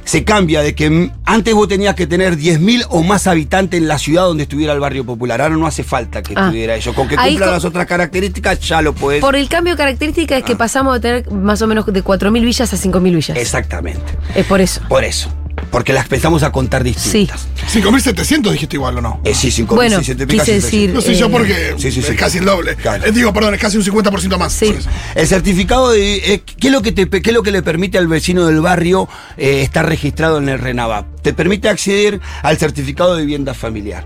se 0.04 0.24
cambia 0.24 0.62
de 0.62 0.74
que 0.74 1.10
antes 1.24 1.54
vos 1.54 1.68
tenías 1.68 1.94
que 1.94 2.08
tener 2.08 2.36
10.000 2.36 2.86
o 2.90 3.04
más 3.04 3.28
habitantes 3.28 3.78
en 3.80 3.86
la 3.86 3.98
ciudad 3.98 4.24
donde 4.24 4.42
estuviera 4.42 4.72
el 4.72 4.80
barrio 4.80 5.04
popular. 5.06 5.40
Ahora 5.40 5.56
no 5.56 5.64
hace 5.64 5.84
falta 5.84 6.22
que 6.24 6.34
Ah. 6.36 6.46
estuviera 6.46 6.74
eso. 6.74 6.92
Con 6.92 7.06
que 7.06 7.14
cumpla 7.16 7.46
co- 7.46 7.52
las 7.52 7.64
otras 7.64 7.86
características 7.86 8.58
ya 8.60 8.82
lo 8.82 8.94
puedes. 8.94 9.20
Por 9.20 9.36
el 9.36 9.48
cambio 9.48 9.74
de 9.74 9.76
característica 9.76 10.36
es 10.36 10.42
que 10.42 10.56
pasamos 10.56 10.94
de 10.94 11.00
tener 11.00 11.30
más 11.32 11.62
o 11.62 11.68
menos 11.68 11.86
de 11.86 12.02
4.000 12.02 12.44
villas 12.44 12.72
a 12.72 12.76
5.000 12.76 13.14
villas. 13.14 13.36
Exactamente. 13.38 14.02
Es 14.34 14.44
por 14.44 14.60
eso. 14.60 14.80
Por 14.88 15.04
eso. 15.04 15.32
Porque 15.72 15.92
las 15.92 16.04
empezamos 16.04 16.42
a 16.44 16.52
contar 16.52 16.84
distintas. 16.84 17.48
5.700 17.72 18.52
dijiste 18.52 18.76
igual 18.76 18.98
o 18.98 19.00
no. 19.00 19.20
Eh, 19.24 19.34
sí, 19.34 19.48
5.000, 19.48 19.66
Bueno, 19.74 20.02
sí, 20.02 20.14
quise 20.14 20.44
sí, 20.44 20.60
sí, 20.60 20.60
sí. 20.60 20.76
decir- 20.86 20.90
No 20.92 21.00
sé 21.00 21.14
yo 21.14 21.26
eh, 21.26 21.30
porque 21.30 21.74
Sí, 21.78 21.90
sí, 21.90 22.02
sí. 22.02 22.12
es 22.12 22.16
casi 22.18 22.38
el 22.38 22.44
doble. 22.44 22.76
Claro. 22.76 23.04
Eh, 23.06 23.10
digo, 23.10 23.32
perdón, 23.32 23.54
es 23.54 23.60
casi 23.60 23.78
un 23.78 23.82
50% 23.82 24.36
más. 24.38 24.52
Sí. 24.52 24.74
El 25.14 25.26
certificado 25.26 25.90
de. 25.90 26.34
eh, 26.34 26.42
¿qué, 26.44 26.68
es 26.68 26.72
lo 26.72 26.82
que 26.82 26.92
te, 26.92 27.08
¿Qué 27.08 27.30
es 27.30 27.34
lo 27.34 27.42
que 27.42 27.50
le 27.50 27.62
permite 27.62 27.96
al 27.98 28.06
vecino 28.06 28.46
del 28.46 28.60
barrio 28.60 29.08
eh, 29.38 29.62
estar 29.62 29.88
registrado 29.88 30.38
en 30.38 30.50
el 30.50 30.58
RENAVAP? 30.58 31.22
Te 31.22 31.32
permite 31.32 31.68
acceder 31.70 32.20
al 32.42 32.58
certificado 32.58 33.16
de 33.16 33.22
vivienda 33.22 33.54
familiar. 33.54 34.04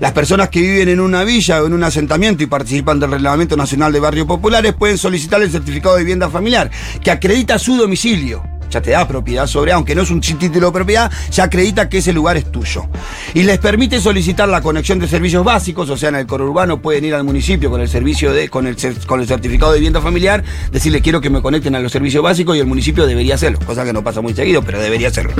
Las 0.00 0.12
personas 0.12 0.48
que 0.48 0.60
viven 0.62 0.88
en 0.88 1.00
una 1.00 1.24
villa 1.24 1.62
o 1.62 1.66
en 1.66 1.74
un 1.74 1.84
asentamiento 1.84 2.42
y 2.42 2.46
participan 2.46 2.98
del 2.98 3.10
Reglamento 3.10 3.54
Nacional 3.56 3.92
de 3.92 4.00
Barrios 4.00 4.26
Populares 4.26 4.72
pueden 4.72 4.96
solicitar 4.96 5.42
el 5.42 5.50
certificado 5.50 5.96
de 5.96 6.02
vivienda 6.02 6.30
familiar, 6.30 6.70
que 7.02 7.10
acredita 7.10 7.58
su 7.58 7.76
domicilio. 7.76 8.42
Ya 8.70 8.80
te 8.80 8.90
da 8.90 9.06
propiedad 9.06 9.46
sobre, 9.46 9.72
aunque 9.72 9.94
no 9.94 10.02
es 10.02 10.10
un 10.10 10.20
título 10.20 10.66
de 10.66 10.72
propiedad, 10.72 11.10
ya 11.30 11.44
acredita 11.44 11.88
que 11.88 11.98
ese 11.98 12.12
lugar 12.12 12.36
es 12.36 12.50
tuyo. 12.50 12.86
Y 13.34 13.42
les 13.42 13.58
permite 13.58 14.00
solicitar 14.00 14.48
la 14.48 14.60
conexión 14.60 14.98
de 14.98 15.08
servicios 15.08 15.44
básicos, 15.44 15.88
o 15.90 15.96
sea, 15.96 16.08
en 16.08 16.16
el 16.16 16.26
conurbano 16.26 16.80
pueden 16.80 17.04
ir 17.04 17.14
al 17.14 17.24
municipio 17.24 17.70
con 17.70 17.80
el 17.80 17.88
servicio 17.88 18.32
de, 18.32 18.48
con 18.48 18.66
el, 18.66 18.76
con 19.06 19.20
el 19.20 19.26
certificado 19.26 19.72
de 19.72 19.78
vivienda 19.78 20.00
familiar, 20.00 20.42
decirle 20.72 21.00
quiero 21.00 21.20
que 21.20 21.30
me 21.30 21.42
conecten 21.42 21.74
a 21.74 21.80
los 21.80 21.92
servicios 21.92 22.22
básicos 22.22 22.56
y 22.56 22.60
el 22.60 22.66
municipio 22.66 23.06
debería 23.06 23.34
hacerlo, 23.34 23.58
cosa 23.64 23.84
que 23.84 23.92
no 23.92 24.02
pasa 24.02 24.20
muy 24.20 24.34
seguido, 24.34 24.62
pero 24.62 24.80
debería 24.80 25.08
hacerlo. 25.08 25.32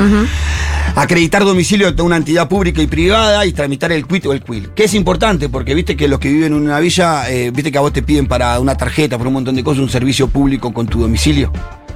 Acreditar 0.96 1.44
domicilio 1.44 1.90
de 1.90 2.02
una 2.02 2.16
entidad 2.16 2.48
pública 2.48 2.80
y 2.80 2.87
privada 2.87 3.44
y 3.46 3.52
tramitar 3.52 3.90
el 3.92 4.06
quit 4.06 4.26
o 4.26 4.32
el 4.32 4.42
quil. 4.42 4.70
Que 4.70 4.84
es 4.84 4.94
importante 4.94 5.48
porque 5.48 5.74
viste 5.74 5.96
que 5.96 6.06
los 6.08 6.18
que 6.18 6.30
viven 6.30 6.52
en 6.52 6.62
una 6.62 6.78
villa, 6.78 7.28
eh, 7.30 7.50
viste 7.52 7.72
que 7.72 7.78
a 7.78 7.80
vos 7.80 7.92
te 7.92 8.02
piden 8.02 8.26
para 8.26 8.58
una 8.60 8.76
tarjeta, 8.76 9.18
por 9.18 9.26
un 9.26 9.34
montón 9.34 9.56
de 9.56 9.64
cosas, 9.64 9.82
un 9.82 9.88
servicio 9.88 10.28
público 10.28 10.72
con 10.72 10.87
tu 10.87 11.00
domicilio. 11.00 11.52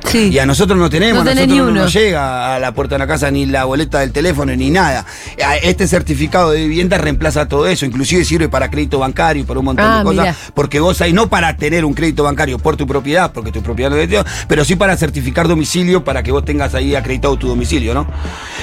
Sí. 0.06 0.28
Y 0.30 0.38
a 0.38 0.46
nosotros 0.46 0.78
no 0.78 0.88
tenemos, 0.88 1.22
No 1.24 1.30
a 1.30 1.34
nosotros 1.34 1.48
ni 1.48 1.58
no 1.58 1.70
nos 1.70 1.92
llega 1.92 2.54
a 2.54 2.58
la 2.58 2.72
puerta 2.72 2.94
de 2.94 2.98
la 3.00 3.06
casa 3.06 3.30
ni 3.30 3.44
la 3.46 3.64
boleta 3.64 3.98
del 4.00 4.12
teléfono 4.12 4.54
ni 4.56 4.70
nada. 4.70 5.04
Este 5.62 5.86
certificado 5.86 6.50
de 6.52 6.60
vivienda 6.60 6.96
reemplaza 6.98 7.46
todo 7.46 7.66
eso, 7.66 7.84
inclusive 7.84 8.24
sirve 8.24 8.48
para 8.48 8.70
crédito 8.70 8.98
bancario 9.00 9.44
por 9.44 9.58
un 9.58 9.66
montón 9.66 9.84
Ah, 9.86 9.98
de 9.98 10.04
cosas, 10.04 10.24
mirá. 10.24 10.36
porque 10.54 10.80
vos 10.80 11.00
ahí 11.02 11.12
no 11.12 11.28
para 11.28 11.56
tener 11.56 11.84
un 11.84 11.92
crédito 11.94 12.22
bancario 12.22 12.58
por 12.58 12.76
tu 12.76 12.86
propiedad, 12.86 13.32
porque 13.32 13.52
tu 13.52 13.62
propiedad 13.62 13.90
no 13.90 13.96
es 13.96 14.02
de 14.02 14.06
Dios, 14.06 14.24
pero 14.48 14.64
sí 14.64 14.76
para 14.76 14.96
certificar 14.96 15.46
domicilio 15.46 16.04
para 16.04 16.22
que 16.22 16.32
vos 16.32 16.44
tengas 16.44 16.74
ahí 16.74 16.94
acreditado 16.94 17.36
tu 17.36 17.48
domicilio, 17.48 17.92
¿no? 17.92 18.06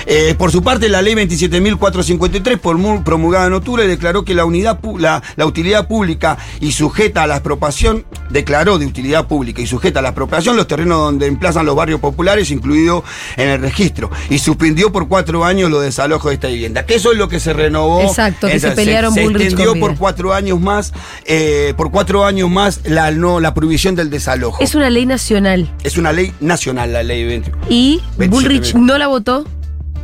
Eh, 0.08 0.36
por 0.38 0.52
su 0.52 0.64
parte, 0.64 0.90
la 0.90 1.02
ley 1.02 1.14
27.453, 1.16 2.58
por 2.58 2.78
mu- 2.78 3.04
promulgada 3.04 3.48
en 3.48 3.54
octubre, 3.54 3.88
declaró 3.88 4.24
que 4.26 4.34
la 4.36 4.46
unidad 4.46 4.80
la, 4.98 5.22
la 5.36 5.46
utilidad 5.46 5.88
pública 5.88 6.38
y 6.60 6.72
sujeta 6.72 7.24
a 7.24 7.28
la 7.28 7.36
expropiación, 7.36 8.06
declaró 8.30 8.78
de 8.80 8.86
utilidad 8.86 9.28
pública 9.28 9.62
y 9.62 9.68
sujeta 9.68 10.00
a 10.00 10.02
la 10.02 10.10
expropiación 10.10 10.56
los 10.58 10.68
terrenos 10.68 10.98
donde 11.00 11.25
emplazan 11.28 11.66
los 11.66 11.76
barrios 11.76 12.00
populares, 12.00 12.52
incluido 12.52 13.04
en 13.38 13.50
el 13.50 13.62
registro, 13.62 14.10
y 14.30 14.40
suspendió 14.40 14.92
por 14.92 15.08
cuatro 15.08 15.46
años 15.46 15.70
los 15.72 15.82
desalojos 15.84 16.30
de 16.30 16.36
esta 16.36 16.48
vivienda. 16.48 16.86
Que 16.86 16.96
eso 16.96 17.12
es 17.12 17.18
lo 17.18 17.28
que 17.30 17.40
se 17.40 17.54
renovó. 17.54 18.02
Exacto, 18.02 18.48
que 18.48 18.60
se 18.60 18.72
pelearon 18.72 19.14
se, 19.14 19.24
Bullrich 19.24 19.48
extendió 19.48 19.72
con 19.72 19.80
por 19.80 19.90
Vidal. 19.92 20.00
cuatro 20.00 20.34
años 20.34 20.60
más, 20.60 20.94
eh, 21.26 21.74
por 21.78 21.92
cuatro 21.92 22.26
años 22.26 22.50
más 22.50 22.82
la, 22.86 23.12
no, 23.12 23.40
la 23.40 23.54
prohibición 23.54 23.96
del 23.96 24.10
desalojo. 24.10 24.64
Es 24.64 24.76
una 24.76 24.90
ley 24.90 25.06
nacional. 25.06 25.70
Es 25.84 25.98
una 25.98 26.12
ley 26.12 26.34
nacional, 26.40 26.94
la 26.94 27.04
ley 27.04 27.26
20. 27.26 27.52
Y 27.70 28.02
27 28.18 28.28
Bullrich 28.30 28.76
no 28.76 28.98
la 28.98 29.08
votó. 29.08 29.46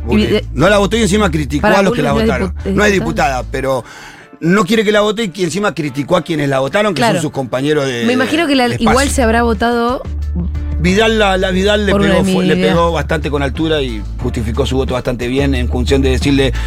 Bullrich. 0.04 0.42
Y- 0.42 0.48
No 0.54 0.68
la 0.68 0.78
votó 0.78 0.96
y 0.96 1.02
encima 1.02 1.30
criticó 1.30 1.62
Para 1.62 1.78
a 1.78 1.82
los 1.82 1.92
que 1.92 2.02
la 2.02 2.12
votaron. 2.12 2.54
es 2.64 2.72
no 2.74 2.84
es 2.84 2.92
diputada. 2.92 3.44
pero 3.50 3.84
no 4.40 4.64
quiere 4.64 4.82
que 4.84 4.90
la 4.90 5.02
vote 5.02 5.30
y 5.32 5.44
encima 5.44 5.72
criticó 5.72 6.16
a 6.16 6.22
quienes 6.22 6.48
la 6.48 6.58
votaron, 6.58 6.92
que 6.94 6.98
Claro. 6.98 7.14
son 7.14 7.22
sus 7.22 7.30
compañeros 7.30 7.86
de. 7.86 8.04
Me 8.06 8.14
imagino 8.14 8.48
que 8.48 8.56
la- 8.56 8.74
igual 8.74 9.08
se 9.10 9.22
habrá 9.22 9.44
votado. 9.44 10.02
Vidal, 10.82 11.18
la, 11.18 11.36
la 11.38 11.50
Vidal 11.52 11.86
le 11.86 11.94
pegó, 11.94 12.42
le 12.42 12.74
bastante 12.92 13.30
con 13.30 13.42
altura 13.42 13.80
y 13.80 14.02
justificó 14.18 14.66
su 14.66 14.76
voto 14.76 14.94
bastante 14.94 15.28
bien 15.28 15.54
en 15.54 15.68
función 15.68 16.02
de 16.02 16.10
decirle. 16.10 16.52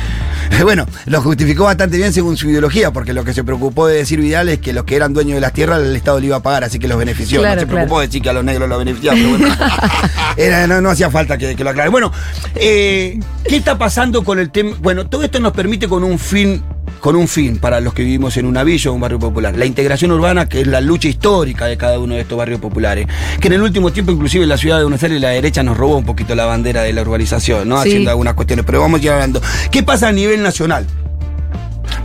Bueno, 0.61 0.85
lo 1.07 1.21
justificó 1.21 1.63
bastante 1.65 1.97
bien 1.97 2.13
según 2.13 2.37
su 2.37 2.49
ideología, 2.49 2.91
porque 2.91 3.13
lo 3.13 3.25
que 3.25 3.33
se 3.33 3.43
preocupó 3.43 3.87
de 3.87 3.97
decir 3.97 4.21
Vidal 4.21 4.47
es 4.47 4.59
que 4.59 4.73
los 4.73 4.83
que 4.85 4.95
eran 4.95 5.11
dueños 5.13 5.35
de 5.35 5.41
las 5.41 5.53
tierras 5.53 5.81
el 5.81 5.95
Estado 5.95 6.19
le 6.19 6.27
iba 6.27 6.37
a 6.37 6.41
pagar, 6.41 6.63
así 6.63 6.79
que 6.79 6.87
los 6.87 6.97
benefició. 6.97 7.41
Claro, 7.41 7.55
no 7.55 7.61
se 7.61 7.67
preocupó 7.67 7.95
claro. 7.95 8.01
de 8.01 8.07
decir 8.07 8.21
que 8.21 8.29
a 8.29 8.33
los 8.33 8.43
negros 8.43 8.69
los 8.69 8.77
beneficiaba, 8.77 9.17
pero 9.17 9.29
bueno. 9.29 9.47
Era- 10.37 10.67
no, 10.67 10.81
no 10.81 10.89
hacía 10.91 11.09
falta 11.09 11.37
que, 11.37 11.55
que 11.55 11.63
lo 11.63 11.71
aclare. 11.71 11.89
Bueno, 11.89 12.11
eh, 12.55 13.19
¿qué 13.43 13.57
está 13.57 13.77
pasando 13.77 14.23
con 14.23 14.39
el 14.39 14.51
tema? 14.51 14.77
Bueno, 14.81 15.07
todo 15.07 15.23
esto 15.23 15.39
nos 15.39 15.51
permite 15.51 15.87
con 15.87 16.03
un 16.03 16.19
fin 16.19 16.63
con 17.05 17.15
un 17.15 17.27
fin 17.27 17.59
para 17.59 17.81
los 17.81 17.93
que 17.93 18.01
vivimos 18.01 18.35
en 18.37 18.47
una 18.47 18.63
villa 18.63 18.89
o 18.89 18.95
un 18.95 18.99
barrio 18.99 19.19
popular. 19.19 19.55
La 19.55 19.67
integración 19.67 20.11
urbana, 20.11 20.49
que 20.49 20.61
es 20.61 20.65
la 20.65 20.81
lucha 20.81 21.07
histórica 21.07 21.67
de 21.67 21.77
cada 21.77 21.99
uno 21.99 22.15
de 22.15 22.21
estos 22.21 22.35
barrios 22.35 22.59
populares. 22.59 23.05
Que 23.39 23.45
en 23.45 23.53
el 23.53 23.61
último 23.61 23.93
tiempo, 23.93 24.11
inclusive 24.11 24.41
en 24.41 24.49
la 24.49 24.57
ciudad 24.57 24.77
de 24.77 24.85
Buenos 24.85 25.03
Aires, 25.03 25.21
la 25.21 25.29
derecha 25.29 25.61
nos 25.61 25.77
robó 25.77 25.97
un 25.97 26.03
poquito 26.03 26.33
la 26.33 26.45
bandera 26.45 26.81
de 26.81 26.93
la 26.93 27.03
urbanización, 27.03 27.69
¿no? 27.69 27.79
Sí. 27.83 27.89
Haciendo 27.89 28.09
algunas 28.09 28.33
cuestiones. 28.33 28.65
Pero 28.65 28.81
vamos 28.81 29.01
a 29.01 29.03
ir 29.03 29.11
hablando. 29.11 29.39
¿Qué 29.69 29.83
pasa 29.83 30.07
a 30.07 30.11
nivel 30.13 30.41
nacional? 30.41 30.87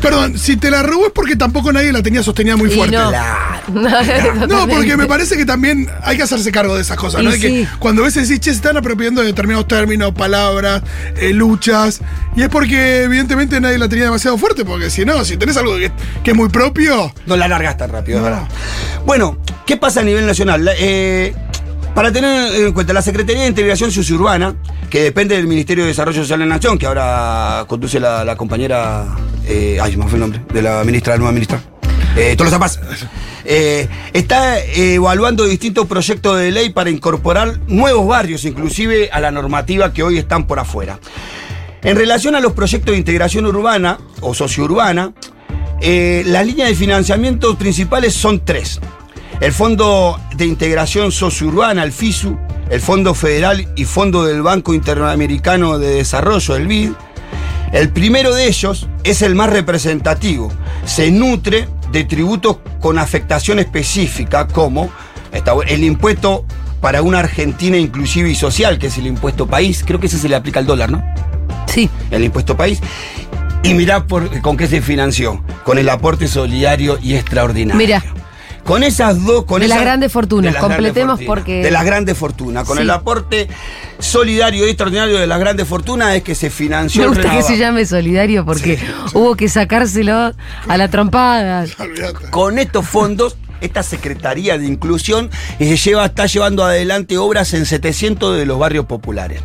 Perdón, 0.00 0.38
si 0.38 0.56
te 0.56 0.70
la 0.70 0.82
robó 0.82 1.06
es 1.06 1.12
porque 1.12 1.36
tampoco 1.36 1.72
nadie 1.72 1.92
la 1.92 2.02
tenía 2.02 2.22
sostenida 2.22 2.56
muy 2.56 2.70
Y 2.72 2.74
fuerte. 2.76 2.96
no. 2.96 3.10
Claro. 3.10 3.40
No, 4.48 4.66
porque 4.68 4.96
me 4.96 5.06
parece 5.06 5.36
que 5.36 5.44
también 5.46 5.88
hay 6.02 6.16
que 6.16 6.22
hacerse 6.22 6.50
cargo 6.50 6.74
de 6.74 6.82
esas 6.82 6.96
cosas, 6.96 7.22
¿no? 7.22 7.30
De 7.30 7.38
que 7.38 7.48
sí. 7.48 7.68
cuando 7.78 8.02
a 8.02 8.06
veces 8.06 8.28
decís, 8.28 8.40
che, 8.40 8.50
se 8.50 8.56
están 8.56 8.76
apropiando 8.76 9.20
de 9.20 9.28
determinados 9.28 9.68
términos, 9.68 10.12
palabras, 10.12 10.82
eh, 11.16 11.32
luchas, 11.32 12.00
y 12.36 12.42
es 12.42 12.48
porque 12.48 13.02
evidentemente 13.04 13.60
nadie 13.60 13.78
la 13.78 13.88
tenía 13.88 14.04
demasiado 14.06 14.38
fuerte, 14.38 14.64
porque 14.64 14.90
si 14.90 15.04
no, 15.04 15.24
si 15.24 15.36
tenés 15.36 15.56
algo 15.56 15.76
que, 15.76 15.92
que 16.24 16.30
es 16.32 16.36
muy 16.36 16.48
propio, 16.48 17.12
No 17.26 17.36
la 17.36 17.46
largas 17.48 17.76
tan 17.76 17.90
rápido, 17.90 18.18
es 18.18 18.24
No. 18.24 18.30
verdad. 18.30 18.48
Bueno, 19.06 19.38
¿qué 19.66 19.76
pasa 19.76 20.00
a 20.00 20.04
nivel 20.04 20.26
nacional? 20.26 20.68
Eh, 20.78 21.34
para 21.94 22.12
tener 22.12 22.54
en 22.54 22.72
cuenta, 22.72 22.92
la 22.92 23.02
Secretaría 23.02 23.42
de 23.42 23.48
Integración 23.48 23.90
Sociurbana, 23.90 24.54
que 24.88 25.02
depende 25.02 25.36
del 25.36 25.46
Ministerio 25.46 25.84
de 25.84 25.88
Desarrollo 25.88 26.22
Social 26.22 26.38
de 26.40 26.46
la 26.46 26.54
Nación, 26.54 26.78
que 26.78 26.86
ahora 26.86 27.64
conduce 27.66 28.00
la, 28.00 28.34
compañera. 28.36 29.06
eh, 29.46 29.78
ay, 29.80 29.96
me 29.96 30.04
fue 30.04 30.14
el 30.14 30.20
nombre, 30.20 30.40
de 30.52 30.62
la 30.62 30.82
ministra, 30.84 31.14
la 31.14 31.18
nueva 31.18 31.32
ministra. 31.32 31.60
Eh, 32.16 32.34
Tolosa 32.36 32.58
Paz. 32.58 32.80
Eh, 33.44 33.88
está 34.12 34.58
evaluando 34.58 35.44
distintos 35.46 35.86
proyectos 35.86 36.38
de 36.38 36.50
ley 36.50 36.70
para 36.70 36.90
incorporar 36.90 37.60
nuevos 37.68 38.06
barrios, 38.06 38.44
inclusive 38.44 39.10
a 39.12 39.20
la 39.20 39.30
normativa 39.30 39.92
que 39.92 40.02
hoy 40.02 40.18
están 40.18 40.46
por 40.46 40.58
afuera. 40.58 40.98
En 41.82 41.96
relación 41.96 42.34
a 42.34 42.40
los 42.40 42.52
proyectos 42.52 42.92
de 42.92 42.98
integración 42.98 43.46
urbana 43.46 43.98
o 44.20 44.34
sociourbana, 44.34 45.14
eh, 45.80 46.22
las 46.26 46.46
líneas 46.46 46.68
de 46.68 46.74
financiamiento 46.74 47.56
principales 47.56 48.12
son 48.12 48.44
tres. 48.44 48.80
El 49.40 49.52
Fondo 49.52 50.20
de 50.36 50.44
Integración 50.46 51.12
Sociourbana, 51.12 51.82
el 51.82 51.92
FISU, 51.92 52.36
el 52.70 52.80
Fondo 52.80 53.14
Federal 53.14 53.66
y 53.74 53.84
Fondo 53.84 54.24
del 54.24 54.42
Banco 54.42 54.74
Interamericano 54.74 55.78
de 55.78 55.94
Desarrollo, 55.94 56.56
el 56.56 56.66
BID. 56.66 56.90
El 57.72 57.88
primero 57.90 58.34
de 58.34 58.48
ellos 58.48 58.88
es 59.04 59.22
el 59.22 59.34
más 59.34 59.50
representativo. 59.50 60.52
Se 60.84 61.10
nutre 61.10 61.68
de 61.90 62.04
tributos 62.04 62.58
con 62.80 62.98
afectación 62.98 63.58
específica 63.58 64.46
como 64.46 64.90
el 65.66 65.84
impuesto 65.84 66.44
para 66.80 67.02
una 67.02 67.20
Argentina 67.20 67.76
inclusiva 67.76 68.28
y 68.28 68.34
social, 68.34 68.78
que 68.78 68.88
es 68.88 68.98
el 68.98 69.06
impuesto 69.06 69.46
país. 69.46 69.82
Creo 69.86 70.00
que 70.00 70.06
ese 70.06 70.18
se 70.18 70.28
le 70.28 70.36
aplica 70.36 70.58
al 70.60 70.66
dólar, 70.66 70.90
¿no? 70.90 71.02
Sí. 71.66 71.88
el 72.10 72.24
impuesto 72.24 72.56
país. 72.56 72.80
Y 73.62 73.74
mirá 73.74 74.04
por- 74.06 74.40
con 74.42 74.56
qué 74.56 74.66
se 74.66 74.82
financió, 74.82 75.42
con 75.64 75.78
el 75.78 75.88
aporte 75.88 76.26
solidario 76.26 76.98
y 77.00 77.14
extraordinario. 77.14 77.78
Mira. 77.78 78.02
Con 78.64 78.82
esas 78.82 79.24
dos, 79.24 79.44
con 79.46 79.60
De 79.62 79.68
las 79.68 79.80
grandes 79.80 80.12
fortunas, 80.12 80.52
grandes 80.52 80.68
completemos 80.76 81.12
fortunas, 81.20 81.26
porque- 81.26 81.62
De 81.62 81.70
las 81.70 81.84
grandes 81.84 82.16
fortunas. 82.16 82.64
Con 82.66 82.76
Sí. 82.76 82.82
el 82.82 82.90
aporte 82.90 83.48
solidario 83.98 84.66
y 84.66 84.70
extraordinario 84.70 85.18
de 85.18 85.26
las 85.26 85.40
grandes 85.40 85.66
fortunas 85.66 86.14
es 86.14 86.22
que 86.22 86.34
se 86.34 86.50
financió 86.50 87.02
Me 87.02 87.08
el 87.08 87.14
gusta 87.14 87.36
que 87.36 87.42
se 87.42 87.56
llame 87.56 87.84
solidario 87.86 88.44
porque 88.44 88.78
hubo 89.14 89.34
que 89.34 89.48
sacárselo 89.48 90.32
a 90.68 90.76
la 90.76 90.88
trompada. 90.88 91.64
Con 92.30 92.58
estos 92.58 92.86
fondos, 92.86 93.36
esta 93.60 93.82
Secretaría 93.82 94.56
de 94.58 94.66
Inclusión 94.66 95.30
eh, 95.58 95.76
lleva, 95.76 96.06
está 96.06 96.26
llevando 96.26 96.64
adelante 96.64 97.18
obras 97.18 97.52
en 97.54 97.66
700 97.66 98.36
de 98.36 98.46
los 98.46 98.58
barrios 98.58 98.86
populares. 98.86 99.42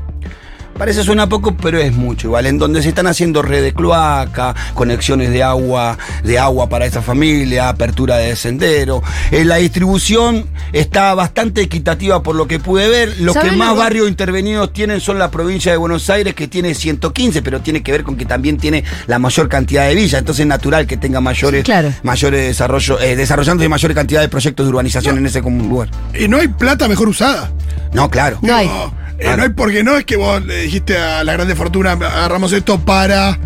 Parece 0.78 1.04
suena 1.04 1.30
poco, 1.30 1.56
pero 1.56 1.80
es 1.80 1.94
mucho 1.96 2.28
igual. 2.28 2.46
En 2.48 2.58
donde 2.58 2.84
se 2.84 2.90
están 2.90 3.08
haciendo 3.08 3.42
red 3.42 3.64
de 3.64 3.74
cloaca, 3.74 4.54
conexiones 4.74 5.32
de 5.32 5.42
agua, 5.42 5.98
de 6.22 6.38
agua 6.38 6.68
para 6.68 6.86
esa 6.86 7.02
familia, 7.02 7.70
apertura 7.70 8.18
de 8.18 8.36
sendero. 8.36 9.02
Eh, 9.32 9.46
la 9.46 9.56
distribución 9.56 10.46
está 10.74 11.14
bastante 11.14 11.62
equitativa 11.62 12.22
por 12.22 12.36
lo 12.36 12.46
que 12.46 12.60
pude 12.60 12.90
ver. 12.90 13.16
Los 13.22 13.36
que 13.36 13.42
¿Saben 13.44 13.58
más 13.58 13.70
lo- 13.70 13.76
barrios 13.78 14.10
intervenidos 14.10 14.74
tienen 14.74 15.00
son 15.00 15.18
la 15.18 15.32
provincia 15.32 15.72
de 15.72 15.78
Buenos 15.78 16.10
Aires, 16.10 16.34
que 16.36 16.50
tiene 16.50 16.74
115, 16.74 17.42
pero 17.42 17.62
tiene 17.62 17.82
que 17.82 17.94
ver 17.94 18.04
con 18.04 18.18
que 18.18 18.26
también 18.26 18.58
tiene 18.58 18.84
la 19.08 19.18
mayor 19.18 19.48
cantidad 19.48 19.88
de 19.88 19.96
villas. 19.96 20.20
Entonces 20.20 20.42
es 20.42 20.48
natural 20.48 20.86
que 20.88 20.98
tenga 20.98 21.22
mayores, 21.22 21.64
Claro. 21.64 21.94
mayores 22.04 22.42
desarrollo, 22.48 23.00
eh, 23.00 23.16
desarrollándose 23.16 23.70
mayor 23.70 23.94
cantidad 23.94 24.20
de 24.20 24.28
proyectos 24.28 24.66
de 24.66 24.70
urbanización 24.72 25.18
en 25.20 25.26
ese 25.26 25.42
común 25.42 25.70
lugar. 25.70 25.90
Y 26.20 26.28
no 26.28 26.36
hay 26.38 26.50
plata 26.50 26.90
mejor 26.90 27.08
usada. 27.08 27.50
No, 27.94 28.10
claro. 28.12 28.40
No 28.42 28.54
hay. 28.54 28.68
No, 28.68 29.05
eh, 29.20 29.38
no 29.38 29.44
hay 29.44 29.50
porque 29.50 29.84
no 29.84 29.98
es 29.98 30.06
que 30.06 30.18
vos 30.18 30.44
le 30.46 30.62
dijiste 30.62 30.98
a 30.98 31.24
la 31.24 31.34
grande 31.34 31.56
fortuna, 31.56 31.92
agarramos 31.92 32.52
esto 32.54 32.80
para, 32.80 33.38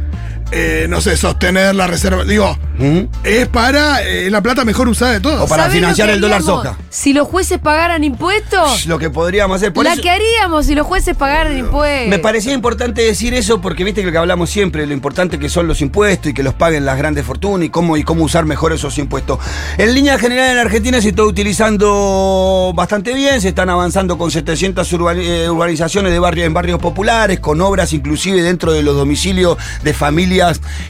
eh, 0.52 0.88
no 0.90 1.02
sé, 1.02 1.16
sostener 1.18 1.76
la 1.76 1.88
reserva. 1.88 2.24
Digo, 2.24 2.58
Ujú. 2.80 3.08
es 3.24 3.48
para 3.48 4.02
eh, 4.04 4.30
la 4.30 4.42
plata 4.42 4.66
mejor 4.66 4.88
usada 4.88 5.12
de 5.12 5.20
todos. 5.20 5.42
O 5.42 5.48
para 5.48 5.64
¿Sabés 5.64 5.76
lo 5.76 5.80
financiar 5.82 6.10
el 6.10 6.22
dólar 6.22 6.42
soja. 6.42 6.78
Si 6.90 7.14
los 7.14 7.28
jueces 7.28 7.60
pagaran 7.60 8.04
impuestos, 8.04 8.86
Lo 8.88 8.98
que 9.00 9.10
podríamos 9.10 9.58
hacer. 9.58 9.74
Por 9.74 9.86
la 9.86 9.94
eso- 9.94 10.02
que 10.02 10.10
haríamos 10.10 10.66
si 10.66 10.76
los 10.76 10.86
jueces 10.88 11.16
pagaran 11.16 11.58
impuestos. 11.58 12.10
Me 12.10 12.20
parecía 12.20 12.54
importante 12.54 13.02
decir 13.02 13.34
eso 13.34 13.62
porque 13.62 13.84
viste 13.84 14.02
que 14.02 14.08
lo 14.08 14.12
que 14.12 14.18
hablamos 14.18 14.50
siempre, 14.50 14.86
lo 14.88 14.94
importante 14.94 15.38
que 15.40 15.50
son 15.50 15.68
los 15.68 15.82
impuestos 15.82 16.32
y 16.32 16.34
que 16.34 16.44
los 16.44 16.54
paguen 16.54 16.86
las 16.86 16.98
grandes 16.98 17.26
fortunas 17.26 17.66
y 17.66 17.70
cómo, 17.70 17.98
y 17.98 18.04
cómo 18.04 18.24
usar 18.24 18.46
mejor 18.46 18.74
esos 18.74 18.98
impuestos. 18.98 19.40
En 19.78 19.94
línea 19.94 20.18
general 20.18 20.52
en 20.52 20.58
Argentina 20.58 21.02
se 21.02 21.10
está 21.10 21.24
utilizando 21.24 22.72
bastante 22.76 23.14
bien, 23.14 23.42
se 23.42 23.50
están 23.50 23.70
avanzando 23.70 24.18
con 24.18 24.32
700 24.32 24.92
urbani- 24.94 25.24
eh, 25.24 25.50
urbanizaciones 25.50 26.12
de 26.12 26.20
barrios 26.20 26.48
en 26.48 26.54
barrios 26.54 26.80
populares, 26.80 27.40
con 27.40 27.62
obras 27.62 27.94
inclusive 27.94 28.42
dentro 28.42 28.72
de 28.72 28.84
los 28.84 28.96
domicilios 28.96 29.58
de 29.84 29.94
familias 29.94 30.39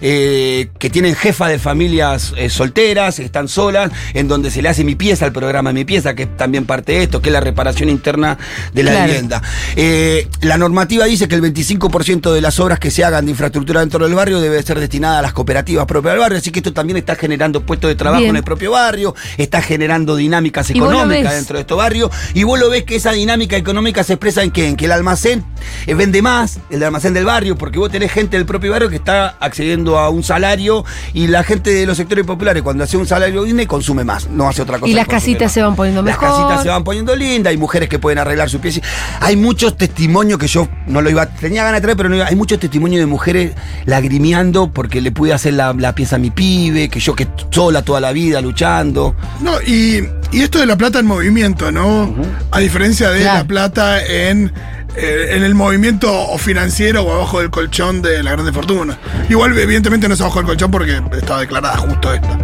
eh, 0.02 0.70
que 0.80 0.90
tienen 0.90 1.16
jefa 1.16 1.48
de 1.48 1.60
familias 1.60 2.34
eh, 2.38 2.50
solteras, 2.50 3.20
están 3.20 3.48
solas, 3.48 3.92
en 4.14 4.28
donde 4.28 4.52
se 4.52 4.62
le 4.62 4.70
hace 4.70 4.84
mi 4.84 4.96
pieza 4.96 5.26
al 5.26 5.32
programa 5.32 5.72
Mi 5.74 5.86
Pieza, 5.86 6.14
que 6.16 6.24
es 6.24 6.38
también 6.38 6.66
parte 6.66 6.94
de 6.94 7.04
esto, 7.04 7.22
que 7.22 7.30
es 7.30 7.34
la 7.34 7.40
reparación 7.42 7.90
interna 7.90 8.38
de 8.74 8.84
la 8.84 8.92
Claro. 8.92 9.06
vivienda. 9.08 9.42
Eh, 9.76 10.28
la 10.42 10.58
normativa 10.58 11.06
dice 11.06 11.28
que 11.28 11.36
el 11.36 11.42
25% 11.42 12.32
de 12.34 12.42
las 12.42 12.60
obras 12.60 12.80
que 12.80 12.92
se 12.92 13.04
hagan 13.04 13.26
de 13.26 13.32
infraestructura 13.32 13.80
dentro 13.82 14.04
del 14.06 14.14
barrio 14.16 14.40
debe 14.40 14.62
ser 14.64 14.80
destinada 14.80 15.20
a 15.20 15.22
las 15.22 15.34
cooperativas 15.34 15.86
propias 15.86 16.14
del 16.14 16.20
barrio, 16.22 16.38
así 16.38 16.52
que 16.52 16.60
esto 16.60 16.74
también 16.74 16.98
está 16.98 17.16
generando 17.16 17.62
puestos 17.66 17.90
de 17.90 17.96
trabajo 17.96 18.20
Bien. 18.22 18.32
en 18.32 18.38
el 18.38 18.44
propio 18.44 18.72
barrio, 18.72 19.16
está 19.38 19.62
generando 19.62 20.16
dinámicas 20.16 20.70
económicas 20.70 21.34
dentro 21.34 21.56
de 21.58 21.62
estos 21.62 21.78
barrios, 21.78 22.10
y 22.34 22.44
vos 22.44 22.60
lo 22.60 22.70
ves 22.70 22.84
que 22.84 22.96
esa 22.96 23.12
dinámica 23.12 23.58
económica 23.58 24.04
se 24.04 24.14
expresa 24.14 24.44
en 24.44 24.52
que, 24.52 24.68
en 24.68 24.76
que 24.76 24.86
el 24.86 24.92
almacén 24.92 25.44
vende 25.88 26.22
más, 26.22 26.60
el 26.70 26.84
almacén 26.84 27.14
del 27.14 27.26
barrio, 27.26 27.58
porque 27.58 27.80
vos 27.80 27.92
tenés 27.92 28.12
gente 28.12 28.38
del 28.38 28.46
propio 28.46 28.72
barrio 28.72 28.90
que 28.90 28.96
está 28.98 29.28
accediendo 29.40 29.98
a 30.00 30.10
un 30.10 30.24
salario, 30.24 30.86
y 31.14 31.28
la 31.28 31.44
gente 31.44 31.72
de 31.74 31.86
los 31.86 31.98
sectores 31.98 32.26
populares 32.26 32.64
cuando 32.64 32.84
hace 32.84 32.98
un 32.98 33.08
salario 33.08 33.44
digno 33.44 33.66
consume 33.68 34.04
más, 34.04 34.28
no 34.30 34.48
hace 34.50 34.62
otra 34.62 34.80
cosa. 34.80 34.90
Y 34.92 34.94
las 34.94 35.08
casitas 35.08 35.44
más. 35.48 35.52
se 35.54 35.62
van 35.62 35.76
poniendo 35.76 36.02
Las 36.02 36.20
mejor. 36.20 36.30
casitas 36.30 36.64
se 36.64 36.70
van 36.70 36.84
poniendo 36.84 37.16
lindas, 37.16 37.52
hay 37.52 37.58
mujeres 37.58 37.90
que 37.90 38.00
pueden 38.00 38.20
arreglar 38.20 38.50
su 38.50 38.60
pieza. 38.60 38.82
Hay 39.20 39.36
muchos 39.36 39.78
testimonios 39.78 40.40
que 40.40 40.48
yo 40.48 40.68
no 40.88 41.02
lo 41.02 41.10
iba, 41.10 41.26
tenía 41.28 41.64
ganas 41.64 41.80
de 41.80 41.82
traer, 41.84 41.98
pero 41.98 42.10
no 42.10 42.16
iba. 42.16 42.26
Hay 42.28 42.36
muchos 42.36 42.60
testimonios 42.60 43.00
de 43.00 43.06
mujeres 43.06 43.54
lagrimeando 43.86 44.72
porque 44.72 45.02
le 45.02 45.12
pude 45.12 45.34
hacer 45.34 45.54
la, 45.54 45.74
la 45.74 45.94
pieza 45.94 46.16
a 46.16 46.20
mi 46.20 46.32
pibe, 46.32 46.90
que 46.90 47.00
yo 47.00 47.16
que 47.16 47.28
sola 47.52 47.82
toda 47.82 48.00
la 48.00 48.12
vida 48.12 48.40
luchando. 48.42 49.16
No, 49.42 49.62
y, 49.62 50.04
y 50.32 50.42
esto 50.42 50.60
de 50.60 50.66
la 50.66 50.78
plata 50.78 51.00
en 51.00 51.06
movimiento, 51.06 51.72
¿no? 51.72 52.14
A 52.52 52.60
diferencia 52.60 53.10
de 53.10 53.22
Claro. 53.22 53.40
la 53.40 53.44
plata 53.48 54.06
en, 54.06 54.54
eh, 54.96 55.30
en 55.32 55.44
el 55.44 55.56
movimiento 55.56 56.12
o 56.12 56.38
financiero 56.38 57.04
o 57.04 57.14
abajo 57.14 57.40
del 57.40 57.50
colchón 57.50 58.02
de 58.02 58.24
la 58.24 58.32
grande 58.32 58.52
fortuna. 58.52 58.98
Igual, 59.30 59.58
evidentemente, 59.58 60.08
no 60.08 60.14
es 60.14 60.22
abajo 60.22 60.40
del 60.40 60.46
colchón 60.46 60.72
porque 60.72 61.02
estaba 61.14 61.42
declarada 61.42 61.78
justo 61.78 62.14
esta. 62.14 62.38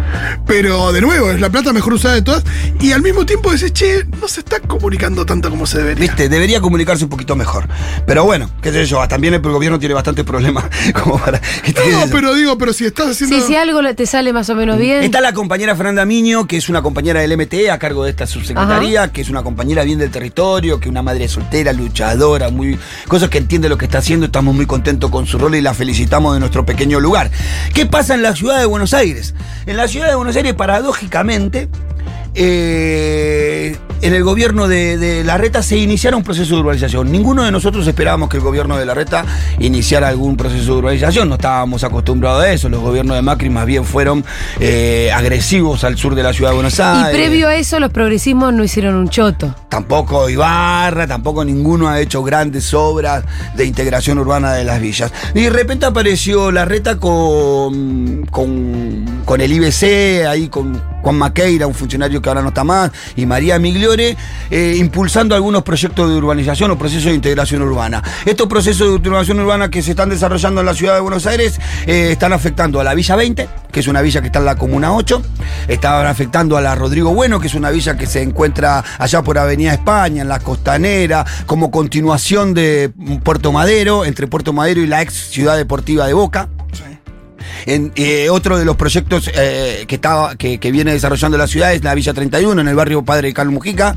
Pero 0.46 0.92
de 0.92 1.00
nuevo, 1.00 1.30
es 1.30 1.40
la 1.40 1.50
plata 1.50 1.72
mejor 1.72 1.94
usada 1.94 2.14
de 2.14 2.22
todas. 2.22 2.44
Y 2.80 2.92
al 2.92 3.02
mismo 3.02 3.24
tiempo 3.24 3.50
decís, 3.50 3.72
che, 3.72 4.04
no 4.20 4.28
se 4.28 4.40
está 4.40 4.60
comunicando 4.60 5.24
tanto 5.24 5.50
como 5.50 5.66
se 5.66 5.78
debería. 5.78 6.06
Viste, 6.06 6.28
debería 6.28 6.60
comunicarse 6.60 7.04
un 7.04 7.10
poquito 7.10 7.36
mejor. 7.36 7.68
Pero 8.06 8.24
bueno, 8.24 8.50
qué 8.62 8.72
sé 8.72 8.86
yo, 8.86 9.06
también 9.08 9.34
el 9.34 9.40
gobierno 9.40 9.78
tiene 9.78 9.94
bastantes 9.94 10.24
problemas 10.24 10.64
como 11.02 11.18
para. 11.18 11.40
No, 11.90 12.04
pero 12.10 12.34
digo, 12.34 12.58
pero 12.58 12.72
si 12.72 12.84
estás 12.84 13.10
haciendo. 13.10 13.36
Sí, 13.36 13.42
si 13.42 13.56
algo 13.56 13.80
te 13.94 14.06
sale 14.06 14.32
más 14.32 14.48
o 14.50 14.54
menos 14.54 14.78
bien. 14.78 15.02
Está 15.02 15.20
la 15.20 15.32
compañera 15.32 15.76
Fernanda 15.76 16.04
Miño, 16.04 16.46
que 16.46 16.56
es 16.56 16.68
una 16.68 16.82
compañera 16.82 17.20
del 17.20 17.36
MTE 17.36 17.70
a 17.70 17.78
cargo 17.78 18.04
de 18.04 18.10
esta 18.10 18.26
subsecretaría, 18.26 19.12
que 19.12 19.20
es 19.20 19.28
una 19.28 19.42
compañera 19.42 19.84
bien 19.84 19.98
del 19.98 20.10
territorio, 20.10 20.80
que 20.80 20.86
es 20.86 20.90
una 20.90 21.02
madre 21.02 21.28
soltera, 21.28 21.72
luchadora, 21.72 22.35
muy 22.52 22.78
cosas 23.08 23.28
que 23.28 23.38
entiende 23.38 23.68
lo 23.68 23.78
que 23.78 23.86
está 23.86 23.98
haciendo. 23.98 24.26
Estamos 24.26 24.54
muy 24.54 24.66
contentos 24.66 25.10
con 25.10 25.26
su 25.26 25.38
rol 25.38 25.54
y 25.54 25.60
la 25.60 25.74
felicitamos 25.74 26.34
de 26.34 26.40
nuestro 26.40 26.64
pequeño 26.64 27.00
lugar. 27.00 27.30
¿Qué 27.74 27.86
pasa 27.86 28.14
en 28.14 28.22
la 28.22 28.34
ciudad 28.34 28.58
de 28.58 28.66
Buenos 28.66 28.94
Aires? 28.94 29.34
En 29.66 29.76
la 29.76 29.88
ciudad 29.88 30.08
de 30.08 30.14
Buenos 30.14 30.36
Aires, 30.36 30.54
paradójicamente, 30.54 31.68
eh, 32.34 33.76
en 34.02 34.14
el 34.14 34.22
gobierno 34.24 34.68
de, 34.68 34.98
de 34.98 35.24
Larreta 35.24 35.62
se 35.62 35.76
iniciara 35.76 36.16
un 36.16 36.22
proceso 36.22 36.54
de 36.54 36.60
urbanización. 36.60 37.10
Ninguno 37.10 37.42
de 37.44 37.50
nosotros 37.50 37.86
esperábamos 37.86 38.28
que 38.28 38.36
el 38.36 38.42
gobierno 38.42 38.76
de 38.76 38.86
Larreta 38.86 39.24
iniciara 39.58 40.08
algún 40.08 40.36
proceso 40.36 40.72
de 40.72 40.78
urbanización. 40.78 41.28
No 41.28 41.36
estábamos 41.36 41.84
acostumbrados 41.84 42.44
a 42.44 42.52
eso. 42.52 42.68
Los 42.68 42.80
gobiernos 42.80 43.16
de 43.16 43.22
Macri 43.22 43.50
más 43.50 43.66
bien 43.66 43.84
fueron 43.84 44.24
eh, 44.60 45.10
agresivos 45.14 45.84
al 45.84 45.96
sur 45.96 46.14
de 46.14 46.22
la 46.22 46.32
ciudad 46.32 46.50
de 46.50 46.54
Buenos 46.56 46.78
y 46.78 46.82
Aires. 46.82 47.10
previo 47.12 47.48
a 47.48 47.54
eso, 47.56 47.80
los 47.80 47.90
progresismos 47.90 48.52
no 48.52 48.64
hicieron 48.64 48.94
un 48.94 49.08
choto. 49.08 49.54
Tampoco 49.68 50.28
Ibarra, 50.28 51.06
tampoco 51.06 51.44
ninguno 51.44 51.88
ha 51.88 52.00
hecho 52.00 52.22
grandes 52.22 52.72
obras 52.74 53.24
de 53.56 53.64
integración 53.64 54.18
urbana 54.18 54.52
de 54.52 54.64
las 54.64 54.80
villas. 54.80 55.12
Y 55.34 55.42
de 55.42 55.50
repente 55.50 55.86
apareció 55.86 56.50
la 56.52 56.64
reta 56.64 56.96
con, 56.98 58.26
con, 58.30 59.22
con 59.24 59.40
el 59.40 59.52
IBC, 59.52 60.26
ahí 60.26 60.48
con 60.48 60.95
Juan 61.06 61.18
Maqueira, 61.18 61.68
un 61.68 61.74
funcionario 61.74 62.20
que 62.20 62.28
ahora 62.28 62.42
no 62.42 62.48
está 62.48 62.64
más, 62.64 62.90
y 63.14 63.26
María 63.26 63.60
Migliore, 63.60 64.16
eh, 64.50 64.74
impulsando 64.76 65.36
algunos 65.36 65.62
proyectos 65.62 66.10
de 66.10 66.16
urbanización 66.16 66.72
o 66.72 66.76
procesos 66.76 67.04
de 67.04 67.14
integración 67.14 67.62
urbana. 67.62 68.02
Estos 68.24 68.48
procesos 68.48 68.88
de 68.88 68.94
urbanización 68.94 69.38
urbana 69.38 69.70
que 69.70 69.84
se 69.84 69.92
están 69.92 70.08
desarrollando 70.08 70.62
en 70.62 70.66
la 70.66 70.74
ciudad 70.74 70.94
de 70.94 71.00
Buenos 71.00 71.24
Aires 71.28 71.60
eh, 71.86 72.08
están 72.10 72.32
afectando 72.32 72.80
a 72.80 72.84
la 72.84 72.92
Villa 72.92 73.14
20, 73.14 73.48
que 73.70 73.78
es 73.78 73.86
una 73.86 74.02
villa 74.02 74.20
que 74.20 74.26
está 74.26 74.40
en 74.40 74.46
la 74.46 74.56
Comuna 74.56 74.96
8, 74.96 75.22
estaban 75.68 76.08
afectando 76.08 76.56
a 76.56 76.60
la 76.60 76.74
Rodrigo 76.74 77.14
Bueno, 77.14 77.38
que 77.38 77.46
es 77.46 77.54
una 77.54 77.70
villa 77.70 77.96
que 77.96 78.06
se 78.06 78.22
encuentra 78.22 78.82
allá 78.98 79.22
por 79.22 79.38
Avenida 79.38 79.74
España, 79.74 80.22
en 80.22 80.28
la 80.28 80.40
Costanera, 80.40 81.24
como 81.46 81.70
continuación 81.70 82.52
de 82.52 82.90
Puerto 83.22 83.52
Madero, 83.52 84.04
entre 84.04 84.26
Puerto 84.26 84.52
Madero 84.52 84.80
y 84.80 84.88
la 84.88 85.02
ex 85.02 85.14
ciudad 85.30 85.56
deportiva 85.56 86.08
de 86.08 86.14
Boca. 86.14 86.48
En, 87.66 87.92
eh, 87.96 88.28
otro 88.30 88.58
de 88.58 88.64
los 88.64 88.76
proyectos 88.76 89.30
eh, 89.34 89.84
que, 89.86 89.94
estaba, 89.96 90.36
que, 90.36 90.58
que 90.58 90.70
viene 90.70 90.92
desarrollando 90.92 91.38
la 91.38 91.46
ciudad 91.46 91.72
es 91.72 91.82
la 91.82 91.94
Villa 91.94 92.14
31, 92.14 92.60
en 92.60 92.68
el 92.68 92.74
barrio 92.74 93.04
Padre 93.04 93.32
Carlos 93.32 93.54
Mujica, 93.54 93.96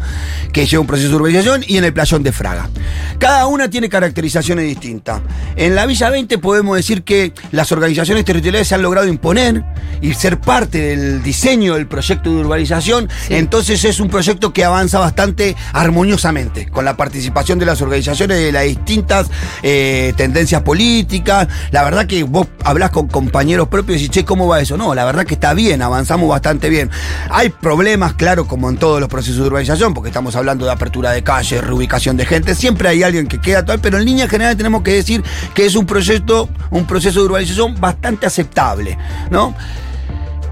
que 0.51 0.65
lleva 0.65 0.81
un 0.81 0.87
proceso 0.87 1.09
de 1.09 1.15
urbanización, 1.15 1.63
y 1.67 1.77
en 1.77 1.83
el 1.83 1.93
Playón 1.93 2.23
de 2.23 2.31
Fraga. 2.31 2.69
Cada 3.17 3.47
una 3.47 3.69
tiene 3.69 3.89
caracterizaciones 3.89 4.65
distintas. 4.65 5.21
En 5.55 5.75
la 5.75 5.85
Villa 5.85 6.09
20 6.09 6.37
podemos 6.37 6.75
decir 6.75 7.03
que 7.03 7.33
las 7.51 7.71
organizaciones 7.71 8.25
territoriales 8.25 8.67
se 8.67 8.75
han 8.75 8.81
logrado 8.81 9.07
imponer 9.07 9.63
y 10.01 10.13
ser 10.13 10.39
parte 10.39 10.79
del 10.79 11.21
diseño 11.23 11.75
del 11.75 11.87
proyecto 11.87 12.29
de 12.29 12.37
urbanización, 12.37 13.09
entonces 13.29 13.83
es 13.83 13.99
un 13.99 14.09
proyecto 14.09 14.53
que 14.53 14.63
avanza 14.63 14.99
bastante 14.99 15.55
armoniosamente, 15.73 16.67
con 16.67 16.85
la 16.85 16.95
participación 16.95 17.59
de 17.59 17.65
las 17.65 17.81
organizaciones 17.81 18.37
de 18.37 18.51
las 18.51 18.63
distintas 18.63 19.27
eh, 19.63 20.13
tendencias 20.15 20.61
políticas. 20.61 21.47
La 21.71 21.83
verdad 21.83 22.07
que 22.07 22.23
vos 22.23 22.47
hablás 22.63 22.91
con 22.91 23.07
compañeros 23.07 23.38
propios 23.67 24.01
y 24.01 24.09
che, 24.09 24.25
¿cómo 24.25 24.47
va 24.47 24.59
eso? 24.59 24.77
No, 24.77 24.93
la 24.93 25.05
verdad 25.05 25.25
que 25.25 25.33
está 25.33 25.53
bien, 25.53 25.81
avanzamos 25.81 26.29
bastante 26.29 26.69
bien. 26.69 26.89
Hay 27.29 27.49
problemas, 27.49 28.13
claro, 28.13 28.45
como 28.45 28.69
en 28.69 28.77
todos 28.77 28.99
los 28.99 29.09
procesos 29.09 29.37
de 29.41 29.47
urbanización, 29.47 29.93
porque 29.93 30.09
estamos 30.09 30.35
hablando 30.35 30.65
de 30.65 30.71
apertura 30.71 31.11
de 31.11 31.23
calles, 31.23 31.63
reubicación 31.63 32.17
de 32.17 32.25
gente, 32.25 32.55
siempre 32.55 32.89
hay 32.89 33.03
alguien 33.03 33.27
que 33.27 33.39
queda 33.39 33.65
tal, 33.65 33.79
pero 33.79 33.97
en 33.97 34.05
línea 34.05 34.27
general 34.27 34.55
tenemos 34.57 34.83
que 34.83 34.93
decir 34.93 35.23
que 35.53 35.65
es 35.65 35.75
un 35.75 35.85
proyecto, 35.85 36.49
un 36.69 36.85
proceso 36.85 37.19
de 37.19 37.25
urbanización 37.25 37.79
bastante 37.79 38.25
aceptable, 38.25 38.97
¿no? 39.29 39.55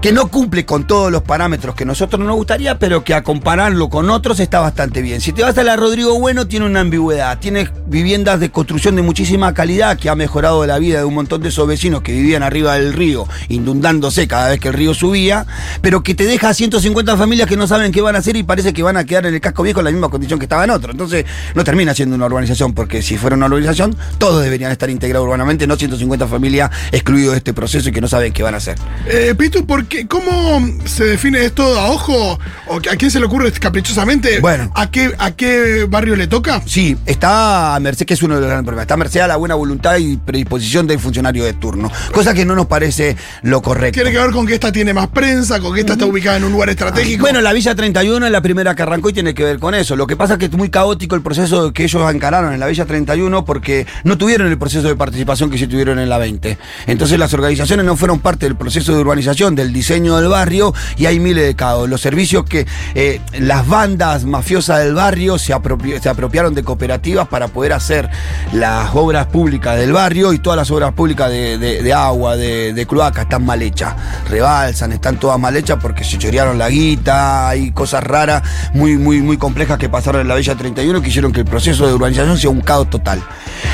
Que 0.00 0.12
no 0.12 0.28
cumple 0.28 0.64
con 0.64 0.86
todos 0.86 1.10
los 1.10 1.22
parámetros 1.22 1.74
que 1.74 1.84
nosotros 1.84 2.24
nos 2.24 2.36
gustaría, 2.36 2.78
pero 2.78 3.02
que 3.02 3.14
a 3.14 3.22
compararlo 3.22 3.88
con 3.88 4.10
otros 4.10 4.38
está 4.38 4.60
bastante 4.60 5.02
bien. 5.02 5.20
Si 5.20 5.32
te 5.32 5.42
vas 5.42 5.58
a 5.58 5.64
la 5.64 5.76
Rodrigo 5.76 6.18
Bueno, 6.20 6.46
tiene 6.46 6.66
una 6.66 6.80
ambigüedad. 6.80 7.38
Tiene 7.38 7.68
viviendas 7.86 8.38
de 8.38 8.50
construcción 8.50 8.94
de 8.94 9.02
muchísima 9.02 9.52
calidad 9.54 9.98
que 9.98 10.08
ha 10.08 10.14
mejorado 10.14 10.64
la 10.66 10.78
vida 10.78 10.98
de 11.00 11.04
un 11.04 11.14
montón 11.14 11.42
de 11.42 11.48
esos 11.48 11.66
vecinos 11.66 12.02
que 12.02 12.12
vivían 12.12 12.44
arriba 12.44 12.74
del 12.74 12.92
río, 12.92 13.26
inundándose 13.48 14.28
cada 14.28 14.50
vez 14.50 14.60
que 14.60 14.68
el 14.68 14.74
río 14.74 14.94
subía, 14.94 15.46
pero 15.80 16.02
que 16.02 16.14
te 16.14 16.24
deja 16.24 16.50
a 16.50 16.54
150 16.54 17.16
familias 17.16 17.48
que 17.48 17.56
no 17.56 17.66
saben 17.66 17.90
qué 17.90 18.00
van 18.00 18.14
a 18.14 18.20
hacer 18.20 18.36
y 18.36 18.44
parece 18.44 18.72
que 18.72 18.84
van 18.84 18.96
a 18.96 19.04
quedar 19.04 19.26
en 19.26 19.34
el 19.34 19.40
casco 19.40 19.64
viejo 19.64 19.80
en 19.80 19.86
la 19.86 19.90
misma 19.90 20.08
condición 20.10 20.38
que 20.38 20.44
estaba 20.44 20.62
en 20.62 20.70
otro. 20.70 20.92
Entonces, 20.92 21.24
no 21.54 21.64
termina 21.64 21.92
siendo 21.92 22.14
una 22.14 22.26
urbanización, 22.26 22.72
porque 22.72 23.02
si 23.02 23.16
fuera 23.16 23.34
una 23.34 23.46
urbanización, 23.46 23.96
todos 24.18 24.44
deberían 24.44 24.70
estar 24.70 24.90
integrados 24.90 25.26
urbanamente, 25.26 25.66
no 25.66 25.74
150 25.76 26.28
familias 26.28 26.70
excluidos 26.92 27.32
de 27.32 27.38
este 27.38 27.52
proceso 27.52 27.88
y 27.88 27.92
que 27.92 28.00
no 28.00 28.06
saben 28.06 28.32
qué 28.32 28.44
van 28.44 28.54
a 28.54 28.58
hacer. 28.58 28.76
Eh, 29.06 29.34
Pitu, 29.36 29.66
¿por 29.66 29.87
qué- 29.88 30.06
¿cómo 30.06 30.66
se 30.84 31.04
define 31.04 31.44
esto 31.44 31.62
a 31.78 31.90
ojo? 31.90 32.38
¿O 32.66 32.76
a 32.76 32.96
quién 32.96 33.10
se 33.10 33.18
le 33.20 33.26
ocurre 33.26 33.50
caprichosamente? 33.52 34.40
Bueno. 34.40 34.70
¿A 34.74 34.90
qué, 34.90 35.12
¿A 35.18 35.30
qué 35.32 35.86
barrio 35.88 36.16
le 36.16 36.26
toca? 36.26 36.62
Sí, 36.66 36.96
está 37.06 37.74
a 37.74 37.80
merced, 37.80 38.06
que 38.06 38.14
es 38.14 38.22
uno 38.22 38.34
de 38.34 38.40
los 38.40 38.48
grandes 38.48 38.64
problemas, 38.66 38.82
está 38.84 38.94
a 38.94 38.96
merced 38.98 39.20
a 39.20 39.26
la 39.28 39.36
buena 39.36 39.54
voluntad 39.54 39.96
y 39.98 40.16
predisposición 40.16 40.86
del 40.86 40.98
funcionario 40.98 41.44
de 41.44 41.52
turno, 41.54 41.90
cosa 42.12 42.34
que 42.34 42.44
no 42.44 42.54
nos 42.54 42.66
parece 42.66 43.16
lo 43.42 43.62
correcto. 43.62 43.94
Tiene 44.00 44.12
que 44.12 44.18
ver 44.18 44.30
con 44.30 44.46
que 44.46 44.54
esta 44.54 44.70
tiene 44.72 44.92
más 44.92 45.08
prensa, 45.08 45.60
con 45.60 45.74
que 45.74 45.80
esta 45.80 45.94
está 45.94 46.06
ubicada 46.06 46.36
en 46.36 46.44
un 46.44 46.52
lugar 46.52 46.68
estratégico. 46.70 47.22
Bueno, 47.22 47.40
la 47.40 47.52
Villa 47.52 47.74
31 47.74 48.26
es 48.26 48.32
la 48.32 48.40
primera 48.42 48.74
que 48.74 48.82
arrancó 48.82 49.10
y 49.10 49.12
tiene 49.12 49.34
que 49.34 49.44
ver 49.44 49.58
con 49.58 49.74
eso. 49.74 49.96
Lo 49.96 50.06
que 50.06 50.16
pasa 50.16 50.34
es 50.34 50.38
que 50.38 50.46
es 50.46 50.52
muy 50.52 50.68
caótico 50.70 51.14
el 51.14 51.22
proceso 51.22 51.72
que 51.72 51.84
ellos 51.84 52.12
encararon 52.12 52.52
en 52.52 52.60
la 52.60 52.66
Villa 52.66 52.84
31 52.84 53.44
porque 53.44 53.86
no 54.04 54.18
tuvieron 54.18 54.48
el 54.48 54.58
proceso 54.58 54.86
de 54.88 54.96
participación 54.96 55.50
que 55.50 55.58
sí 55.58 55.66
tuvieron 55.66 55.98
en 55.98 56.08
la 56.08 56.18
20. 56.18 56.58
Entonces 56.86 57.18
las 57.18 57.32
organizaciones 57.34 57.84
no 57.86 57.96
fueron 57.96 58.20
parte 58.20 58.46
del 58.46 58.56
proceso 58.56 58.92
de 58.94 59.00
urbanización, 59.00 59.54
del 59.54 59.72
diseño 59.78 60.16
del 60.18 60.28
barrio 60.28 60.74
y 60.96 61.06
hay 61.06 61.18
miles 61.20 61.44
de 61.46 61.54
caos. 61.54 61.88
Los 61.88 62.00
servicios 62.00 62.44
que 62.44 62.66
eh, 62.94 63.20
las 63.38 63.66
bandas 63.66 64.24
mafiosas 64.24 64.80
del 64.80 64.94
barrio 64.94 65.38
se, 65.38 65.54
apropi- 65.54 66.00
se 66.00 66.08
apropiaron 66.08 66.54
de 66.54 66.62
cooperativas 66.62 67.28
para 67.28 67.48
poder 67.48 67.72
hacer 67.72 68.08
las 68.52 68.90
obras 68.94 69.26
públicas 69.26 69.76
del 69.78 69.92
barrio 69.92 70.32
y 70.32 70.38
todas 70.38 70.56
las 70.56 70.70
obras 70.70 70.92
públicas 70.92 71.30
de, 71.30 71.92
agua, 71.94 72.36
de, 72.36 72.72
de 72.72 72.86
cloaca, 72.86 73.22
están 73.22 73.44
mal 73.44 73.62
hechas. 73.62 73.94
Rebalsan, 74.28 74.92
están 74.92 75.18
todas 75.18 75.38
mal 75.38 75.56
hechas 75.56 75.78
porque 75.80 76.04
se 76.04 76.18
chorearon 76.18 76.58
la 76.58 76.68
guita, 76.68 77.48
hay 77.48 77.70
cosas 77.72 78.02
raras, 78.02 78.42
muy, 78.74 78.96
muy, 78.96 79.20
muy 79.20 79.36
complejas 79.36 79.78
que 79.78 79.88
pasaron 79.88 80.22
en 80.22 80.28
la 80.28 80.34
Villa 80.36 80.54
31 80.54 81.00
que 81.02 81.08
hicieron 81.08 81.32
que 81.32 81.40
el 81.40 81.46
proceso 81.46 81.86
de 81.86 81.92
urbanización 81.94 82.38
sea 82.38 82.50
un 82.50 82.60
caos 82.60 82.88
total. 82.90 83.22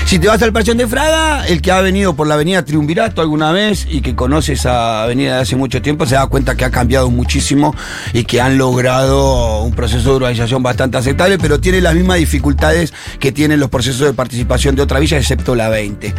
Si 0.06 0.18
te 0.18 0.28
vas 0.28 0.42
al 0.42 0.52
Pachón 0.52 0.76
de 0.76 0.86
Fraga, 0.86 1.46
el 1.46 1.60
que 1.62 1.70
ha 1.72 1.80
venido 1.80 2.14
por 2.14 2.26
la 2.26 2.34
avenida 2.34 2.64
Triunvirato 2.64 3.20
alguna 3.20 3.52
vez 3.52 3.86
y 3.88 4.00
que 4.00 4.14
conoce 4.14 4.54
esa 4.54 5.02
avenida 5.04 5.36
de 5.36 5.42
hace 5.42 5.56
mucho 5.56 5.80
tiempo, 5.82 5.93
se 6.06 6.14
da 6.14 6.26
cuenta 6.26 6.56
que 6.56 6.64
ha 6.64 6.70
cambiado 6.70 7.10
muchísimo 7.10 7.74
y 8.12 8.24
que 8.24 8.40
han 8.40 8.58
logrado 8.58 9.62
un 9.62 9.72
proceso 9.72 10.10
de 10.10 10.16
urbanización 10.16 10.62
bastante 10.62 10.98
aceptable, 10.98 11.38
pero 11.38 11.58
tiene 11.60 11.80
las 11.80 11.94
mismas 11.94 12.18
dificultades 12.18 12.92
que 13.18 13.32
tienen 13.32 13.60
los 13.60 13.70
procesos 13.70 14.06
de 14.06 14.12
participación 14.14 14.74
de 14.76 14.82
otra 14.82 14.98
villa, 15.00 15.16
excepto 15.18 15.54
la 15.54 15.68
20. 15.68 16.14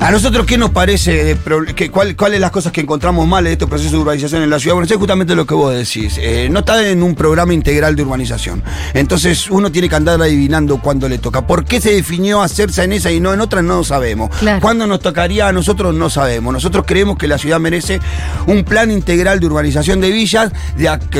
A 0.00 0.10
nosotros, 0.10 0.46
¿qué 0.46 0.58
nos 0.58 0.70
parece? 0.70 1.24
de 1.24 1.36
que- 1.74 1.90
cuál- 1.90 2.16
¿Cuáles 2.16 2.40
las 2.40 2.50
cosas 2.50 2.72
que 2.72 2.80
encontramos 2.80 3.26
mal 3.26 3.46
en 3.46 3.52
estos 3.52 3.68
procesos 3.68 3.92
de 3.92 3.98
urbanización 3.98 4.42
en 4.42 4.50
la 4.50 4.58
ciudad? 4.58 4.74
Bueno, 4.74 4.86
es 4.90 4.96
justamente 4.98 5.34
lo 5.34 5.46
que 5.46 5.54
vos 5.54 5.74
decís. 5.74 6.18
Eh, 6.18 6.48
no 6.50 6.60
está 6.60 6.86
en 6.88 7.02
un 7.02 7.14
programa 7.14 7.54
integral 7.54 7.96
de 7.96 8.02
urbanización. 8.02 8.62
Entonces, 8.94 9.48
uno 9.50 9.70
tiene 9.72 9.88
que 9.88 9.94
andar 9.96 10.20
adivinando 10.20 10.78
cuándo 10.80 11.08
le 11.08 11.18
toca. 11.18 11.46
¿Por 11.46 11.64
qué 11.64 11.80
se 11.80 11.92
definió 11.92 12.42
hacerse 12.42 12.84
en 12.84 12.92
esa 12.92 13.10
y 13.10 13.20
no 13.20 13.32
en 13.32 13.40
otra? 13.40 13.62
No 13.62 13.76
lo 13.76 13.84
sabemos. 13.84 14.30
Claro. 14.38 14.60
¿Cuándo 14.60 14.86
nos 14.86 15.00
tocaría 15.00 15.48
a 15.48 15.52
nosotros? 15.52 15.94
No 15.94 16.10
sabemos. 16.10 16.52
Nosotros 16.52 16.84
creemos 16.86 17.16
que 17.16 17.26
la 17.28 17.38
ciudad 17.38 17.60
merece 17.60 18.00
un 18.46 18.64
plan 18.64 18.90
integral 18.90 19.11
de 19.16 19.46
urbanización 19.46 20.00
de 20.00 20.10
villas 20.10 20.52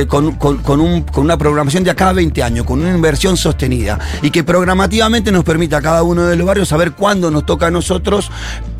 con, 0.08 0.32
con 0.36 0.80
una 0.80 1.36
programación 1.36 1.84
de 1.84 1.90
acá 1.90 2.08
a 2.08 2.12
20 2.12 2.42
años, 2.42 2.66
con 2.66 2.80
una 2.80 2.94
inversión 2.94 3.36
sostenida. 3.36 3.98
Y 4.22 4.30
que 4.30 4.44
programativamente 4.44 5.30
nos 5.30 5.44
permita 5.44 5.78
a 5.78 5.82
cada 5.82 6.02
uno 6.02 6.26
de 6.26 6.36
los 6.36 6.46
barrios 6.46 6.68
saber 6.68 6.92
cuándo 6.92 7.30
nos 7.30 7.46
toca 7.46 7.66
a 7.66 7.70
nosotros 7.70 8.30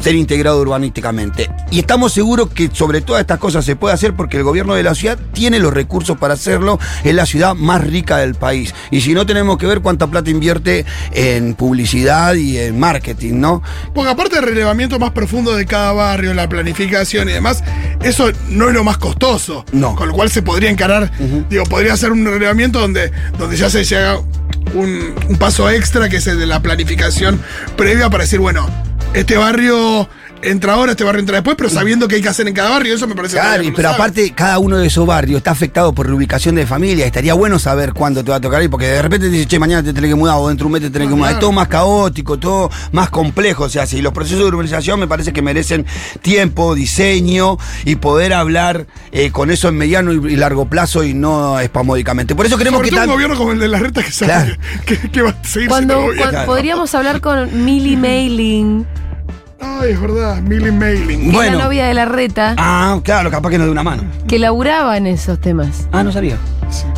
ser 0.03 0.15
integrado 0.15 0.61
urbanísticamente. 0.61 1.51
Y 1.71 1.79
estamos 1.79 2.13
seguros 2.13 2.51
que 2.51 2.71
sobre 2.73 3.01
todas 3.01 3.21
estas 3.21 3.39
cosas 3.39 3.65
se 3.65 3.77
puede 3.77 3.95
hacer 3.95 4.15
porque 4.15 4.37
el 4.37 4.43
gobierno 4.43 4.75
de 4.75 4.83
la 4.83 4.95
ciudad 4.95 5.19
tiene 5.33 5.59
los 5.59 5.73
recursos 5.73 6.19
para 6.19 6.35
hacerlo. 6.35 6.79
Es 7.05 7.15
la 7.15 7.27
ciudad 7.27 7.55
más 7.55 7.83
rica 7.83 8.19
del 8.19 8.35
país. 8.35 8.75
Y 8.91 9.01
si 9.01 9.15
no, 9.15 9.25
tenemos 9.27 9.59
que 9.59 9.67
ver 9.67 9.81
cuánta 9.81 10.07
plata 10.09 10.31
invierte 10.31 10.85
en 11.13 11.55
publicidad 11.55 12.35
y 12.35 12.59
en 12.59 12.79
marketing, 12.79 13.35
¿no? 13.35 13.63
Porque 13.95 14.11
aparte 14.11 14.37
del 14.37 14.45
relevamiento 14.47 14.99
más 14.99 15.13
profundo 15.13 15.55
de 15.55 15.67
cada 15.67 15.93
barrio, 15.93 16.35
la 16.35 16.49
planificación 16.49 17.29
y 17.29 17.33
demás, 17.33 17.63
eso 18.03 18.31
no 18.49 18.69
es 18.69 18.75
lo 18.75 18.85
más 18.85 18.99
costoso. 18.99 19.65
No. 19.73 19.95
Con 19.95 20.09
lo 20.09 20.15
cual 20.15 20.31
se 20.31 20.43
podría 20.43 20.71
encarar, 20.71 21.13
digo, 21.49 21.65
podría 21.65 21.97
ser 21.97 22.13
un 22.13 22.25
relevamiento 22.25 22.81
donde, 22.81 23.13
donde 23.39 23.57
ya 23.57 23.71
se 23.71 23.85
llega 23.85 24.19
un, 24.75 25.15
un 25.29 25.37
paso 25.37 25.69
extra, 25.71 26.09
que 26.09 26.17
es 26.17 26.27
el 26.27 26.39
de 26.39 26.47
la 26.47 26.61
planificación 26.61 27.41
previa 27.77 28.11
para 28.11 28.25
decir, 28.25 28.41
bueno, 28.41 28.67
este 29.15 29.37
barrio 29.37 30.09
entra 30.43 30.75
ahora, 30.75 30.93
este 30.93 31.05
barrio 31.05 31.21
entra 31.21 31.37
después, 31.37 31.57
pero 31.57 31.71
sabiendo 31.71 32.09
qué 32.09 32.17
hay 32.17 32.23
que 32.23 32.29
hacer 32.29 32.47
en 32.49 32.55
cada 32.55 32.71
barrio, 32.71 32.95
eso 32.95 33.07
me 33.07 33.15
parece 33.15 33.37
Claro, 33.37 33.63
pero 33.75 33.91
aparte, 33.91 34.33
cada 34.33 34.59
uno 34.59 34.79
de 34.79 34.87
esos 34.87 35.07
barrios 35.07 35.39
está 35.39 35.51
afectado 35.53 35.93
por 35.95 36.07
reubicación 36.07 36.55
de 36.55 36.67
familia. 36.67 37.07
Estaría 37.07 37.35
bueno 37.35 37.59
saber 37.59 37.93
cuándo 37.93 38.23
te 38.25 38.31
va 38.31 38.37
a 38.37 38.41
tocar 38.41 38.63
ir, 38.63 38.71
porque 38.71 38.87
de 38.87 39.03
repente 39.03 39.27
te 39.29 39.33
dice, 39.33 39.47
che, 39.49 39.59
mañana 39.59 39.83
te 39.83 39.93
tenés 39.93 40.11
que 40.11 40.15
mudar 40.17 40.37
o 40.39 40.49
dentro 40.49 40.65
de 40.65 40.67
un 40.67 40.73
mes 40.73 40.83
te 40.83 40.91
tenés 40.91 41.09
que 41.09 41.15
mudar. 41.15 41.31
claro. 41.31 41.37
Es 41.39 41.41
todo 41.41 41.53
más 41.53 41.69
caótico, 41.69 42.39
todo 42.39 42.71
más 42.93 43.11
complejo. 43.11 43.65
O 43.65 43.69
sea, 43.69 43.87
si 43.87 44.03
los 44.03 44.13
procesos 44.13 44.41
de 44.41 44.47
urbanización 44.47 44.99
me 45.01 45.07
parece 45.07 45.33
que 45.33 45.43
merecen 45.43 45.87
tiempo, 46.23 46.75
diseño 46.75 47.59
y 47.85 47.97
poder 47.97 48.33
hablar 48.33 48.87
eh, 49.13 49.31
con 49.31 49.51
eso 49.51 49.69
en 49.69 49.77
mediano 49.77 50.13
y, 50.13 50.37
largo 50.37 50.67
plazo 50.67 51.05
y 51.05 51.15
no 51.15 51.59
espamódicamente. 51.61 52.35
Por 52.35 52.47
eso 52.47 52.59
queremos 52.59 52.79
Sobre 52.79 52.91
que 52.91 52.97
todo 52.97 53.03
un 53.05 53.07
tan- 53.09 53.15
gobierno 53.17 53.37
como 53.37 53.53
el 53.53 53.59
de 53.59 53.69
la 53.69 53.79
reta 53.79 54.03
que 54.03 54.11
sabe 54.13 54.33
Claro. 54.33 54.57
que, 54.87 54.99
que 55.11 55.23
va 55.23 55.31
a 55.31 55.45
seguir 55.45 55.69
Cuando, 55.69 55.95
siendo 55.95 56.07
gobierno. 56.13 56.31
cuando- 56.33 56.47
podríamos 56.53 56.95
hablar 56.95 57.21
con 57.21 57.65
Millie 57.65 57.97
Mailing, 57.97 58.87
Ay, 59.65 59.93
es 59.93 60.01
verdad, 60.01 60.41
Millie 60.43 60.73
Mailing. 60.73 61.31
Bueno. 61.33 61.53
es 61.53 61.57
la 61.59 61.65
novia 61.65 61.87
de 61.87 61.95
la 61.95 62.05
reta, 62.05 62.55
Ah, 62.59 62.99
claro, 63.05 63.31
capaz 63.31 63.51
que 63.51 63.59
nos 63.59 63.67
dé 63.67 63.71
una 63.71 63.83
mano. 63.85 64.03
que 64.27 64.39
laburaba 64.39 64.97
en 64.97 65.07
esos 65.07 65.41
temas. 65.41 65.87
Ah, 65.93 66.03
no 66.03 66.11
sabía. 66.11 66.37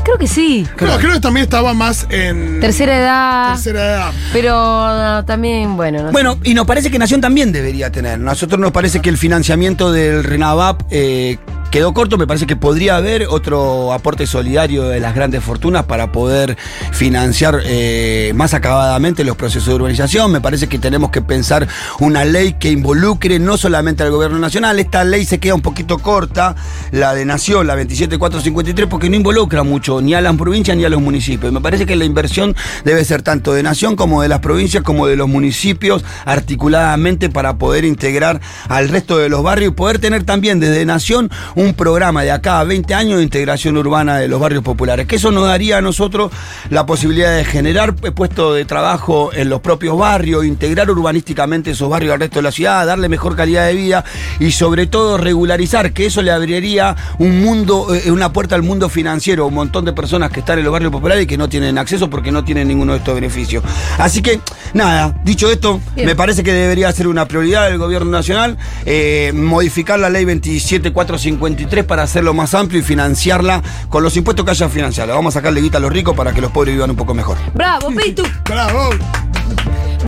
Creo 0.04 0.16
que 0.18 0.26
sí. 0.28 0.66
Creo, 0.76 0.96
creo 0.98 1.14
que 1.14 1.20
también 1.20 1.44
estaba 1.44 1.74
más 1.74 2.06
en 2.10 2.60
Tercera 2.60 2.96
edad. 2.96 3.52
tercera 3.54 3.80
edad. 3.84 4.12
Pero 4.32 5.24
también, 5.24 5.76
bueno, 5.76 5.98
no 6.00 6.08
sé. 6.08 6.12
Bueno, 6.12 6.38
y 6.44 6.54
nos 6.54 6.64
parece 6.66 6.90
que 6.90 6.98
Nación 6.98 7.20
también 7.20 7.50
debería 7.52 7.90
tener. 7.90 8.18
Nosotros 8.20 8.60
nos 8.60 8.70
parece 8.70 9.00
que 9.00 9.10
el 9.10 9.18
financiamiento 9.18 9.90
del 9.90 10.22
RENAVAP, 10.22 10.82
eh, 10.90 11.38
quedó 11.74 11.92
corto, 11.92 12.16
me 12.18 12.28
parece 12.28 12.46
que 12.46 12.54
podría 12.54 12.94
haber 12.94 13.26
otro 13.28 13.92
aporte 13.92 14.28
solidario 14.28 14.84
de 14.84 15.00
las 15.00 15.12
grandes 15.12 15.42
fortunas 15.42 15.86
para 15.86 16.12
poder 16.12 16.56
financiar 16.92 17.62
eh, 17.64 18.30
más 18.36 18.54
acabadamente 18.54 19.24
los 19.24 19.36
procesos 19.36 19.66
de 19.66 19.74
urbanización. 19.74 20.30
Me 20.30 20.40
parece 20.40 20.68
que 20.68 20.78
tenemos 20.78 21.10
que 21.10 21.20
pensar 21.20 21.66
una 21.98 22.24
ley 22.24 22.52
que 22.60 22.70
involucre 22.70 23.40
no 23.40 23.56
solamente 23.56 24.04
al 24.04 24.12
gobierno 24.12 24.38
nacional, 24.38 24.78
esta 24.78 25.02
ley 25.02 25.24
se 25.24 25.40
queda 25.40 25.56
un 25.56 25.62
poquito 25.62 25.98
corta, 25.98 26.54
la 26.92 27.12
de 27.12 27.24
Nación, 27.24 27.66
la 27.66 27.74
27453, 27.74 28.86
porque 28.88 29.10
no 29.10 29.16
involucra 29.16 29.64
mucho 29.64 30.00
ni 30.00 30.14
a 30.14 30.20
las 30.20 30.36
provincias 30.36 30.76
ni 30.76 30.84
a 30.84 30.88
los 30.88 31.02
municipios. 31.02 31.52
Me 31.52 31.60
parece 31.60 31.86
que 31.86 31.96
la 31.96 32.04
inversión 32.04 32.54
debe 32.84 33.04
ser 33.04 33.22
tanto 33.22 33.52
de 33.52 33.64
Nación 33.64 33.96
como 33.96 34.22
de 34.22 34.28
las 34.28 34.38
provincias 34.38 34.84
como 34.84 35.08
de 35.08 35.16
los 35.16 35.28
municipios 35.28 36.04
articuladamente 36.24 37.30
para 37.30 37.58
poder 37.58 37.84
integrar 37.84 38.40
al 38.68 38.88
resto 38.90 39.18
de 39.18 39.28
los 39.28 39.42
barrios 39.42 39.72
y 39.72 39.74
poder 39.74 39.98
tener 39.98 40.22
también 40.22 40.60
desde 40.60 40.84
Nación 40.84 41.32
un 41.56 41.63
programa 41.72 42.22
de 42.22 42.30
acá 42.30 42.60
a 42.60 42.64
20 42.64 42.92
años 42.92 43.18
de 43.18 43.24
integración 43.24 43.76
urbana 43.78 44.18
de 44.18 44.28
los 44.28 44.38
barrios 44.38 44.62
populares, 44.62 45.06
que 45.06 45.16
eso 45.16 45.30
nos 45.30 45.46
daría 45.46 45.78
a 45.78 45.80
nosotros 45.80 46.30
la 46.68 46.84
posibilidad 46.84 47.34
de 47.34 47.44
generar 47.44 47.94
puestos 47.94 48.54
de 48.54 48.66
trabajo 48.66 49.32
en 49.32 49.48
los 49.48 49.60
propios 49.60 49.96
barrios, 49.96 50.44
integrar 50.44 50.90
urbanísticamente 50.90 51.70
esos 51.70 51.88
barrios 51.88 52.12
al 52.12 52.20
resto 52.20 52.40
de 52.40 52.42
la 52.42 52.52
ciudad, 52.52 52.86
darle 52.86 53.08
mejor 53.08 53.36
calidad 53.36 53.66
de 53.66 53.74
vida 53.74 54.04
y 54.40 54.50
sobre 54.50 54.86
todo 54.86 55.16
regularizar, 55.16 55.92
que 55.92 56.06
eso 56.06 56.20
le 56.20 56.30
abriría 56.30 56.94
un 57.18 57.40
mundo, 57.40 57.94
eh, 57.94 58.10
una 58.10 58.32
puerta 58.32 58.54
al 58.54 58.62
mundo 58.62 58.88
financiero, 58.88 59.46
un 59.46 59.54
montón 59.54 59.84
de 59.84 59.92
personas 59.92 60.30
que 60.30 60.40
están 60.40 60.58
en 60.58 60.64
los 60.64 60.72
barrios 60.72 60.92
populares 60.92 61.24
y 61.24 61.26
que 61.26 61.38
no 61.38 61.48
tienen 61.48 61.78
acceso 61.78 62.10
porque 62.10 62.30
no 62.30 62.44
tienen 62.44 62.68
ninguno 62.68 62.92
de 62.92 62.98
estos 62.98 63.14
beneficios. 63.14 63.64
Así 63.98 64.20
que, 64.20 64.40
nada, 64.74 65.14
dicho 65.24 65.50
esto, 65.50 65.80
Bien. 65.94 66.06
me 66.06 66.14
parece 66.14 66.42
que 66.42 66.52
debería 66.52 66.92
ser 66.92 67.08
una 67.08 67.26
prioridad 67.26 67.68
del 67.68 67.78
gobierno 67.78 68.10
nacional 68.10 68.58
eh, 68.86 69.32
modificar 69.34 69.98
la 69.98 70.10
ley 70.10 70.24
27453 71.54 71.84
para 71.84 72.02
hacerlo 72.02 72.34
más 72.34 72.54
amplio 72.54 72.80
y 72.80 72.82
financiarla 72.82 73.62
con 73.88 74.02
los 74.02 74.16
impuestos 74.16 74.44
que 74.44 74.50
haya 74.50 74.68
financiado. 74.68 75.14
Vamos 75.14 75.34
a 75.34 75.40
sacarle 75.40 75.60
guita 75.60 75.78
a 75.78 75.80
los 75.80 75.92
ricos 75.92 76.16
para 76.16 76.32
que 76.32 76.40
los 76.40 76.50
pobres 76.50 76.74
vivan 76.74 76.90
un 76.90 76.96
poco 76.96 77.14
mejor. 77.14 77.36
Bravo, 77.54 77.90
Pitu. 77.90 78.22
Bravo. 78.44 78.90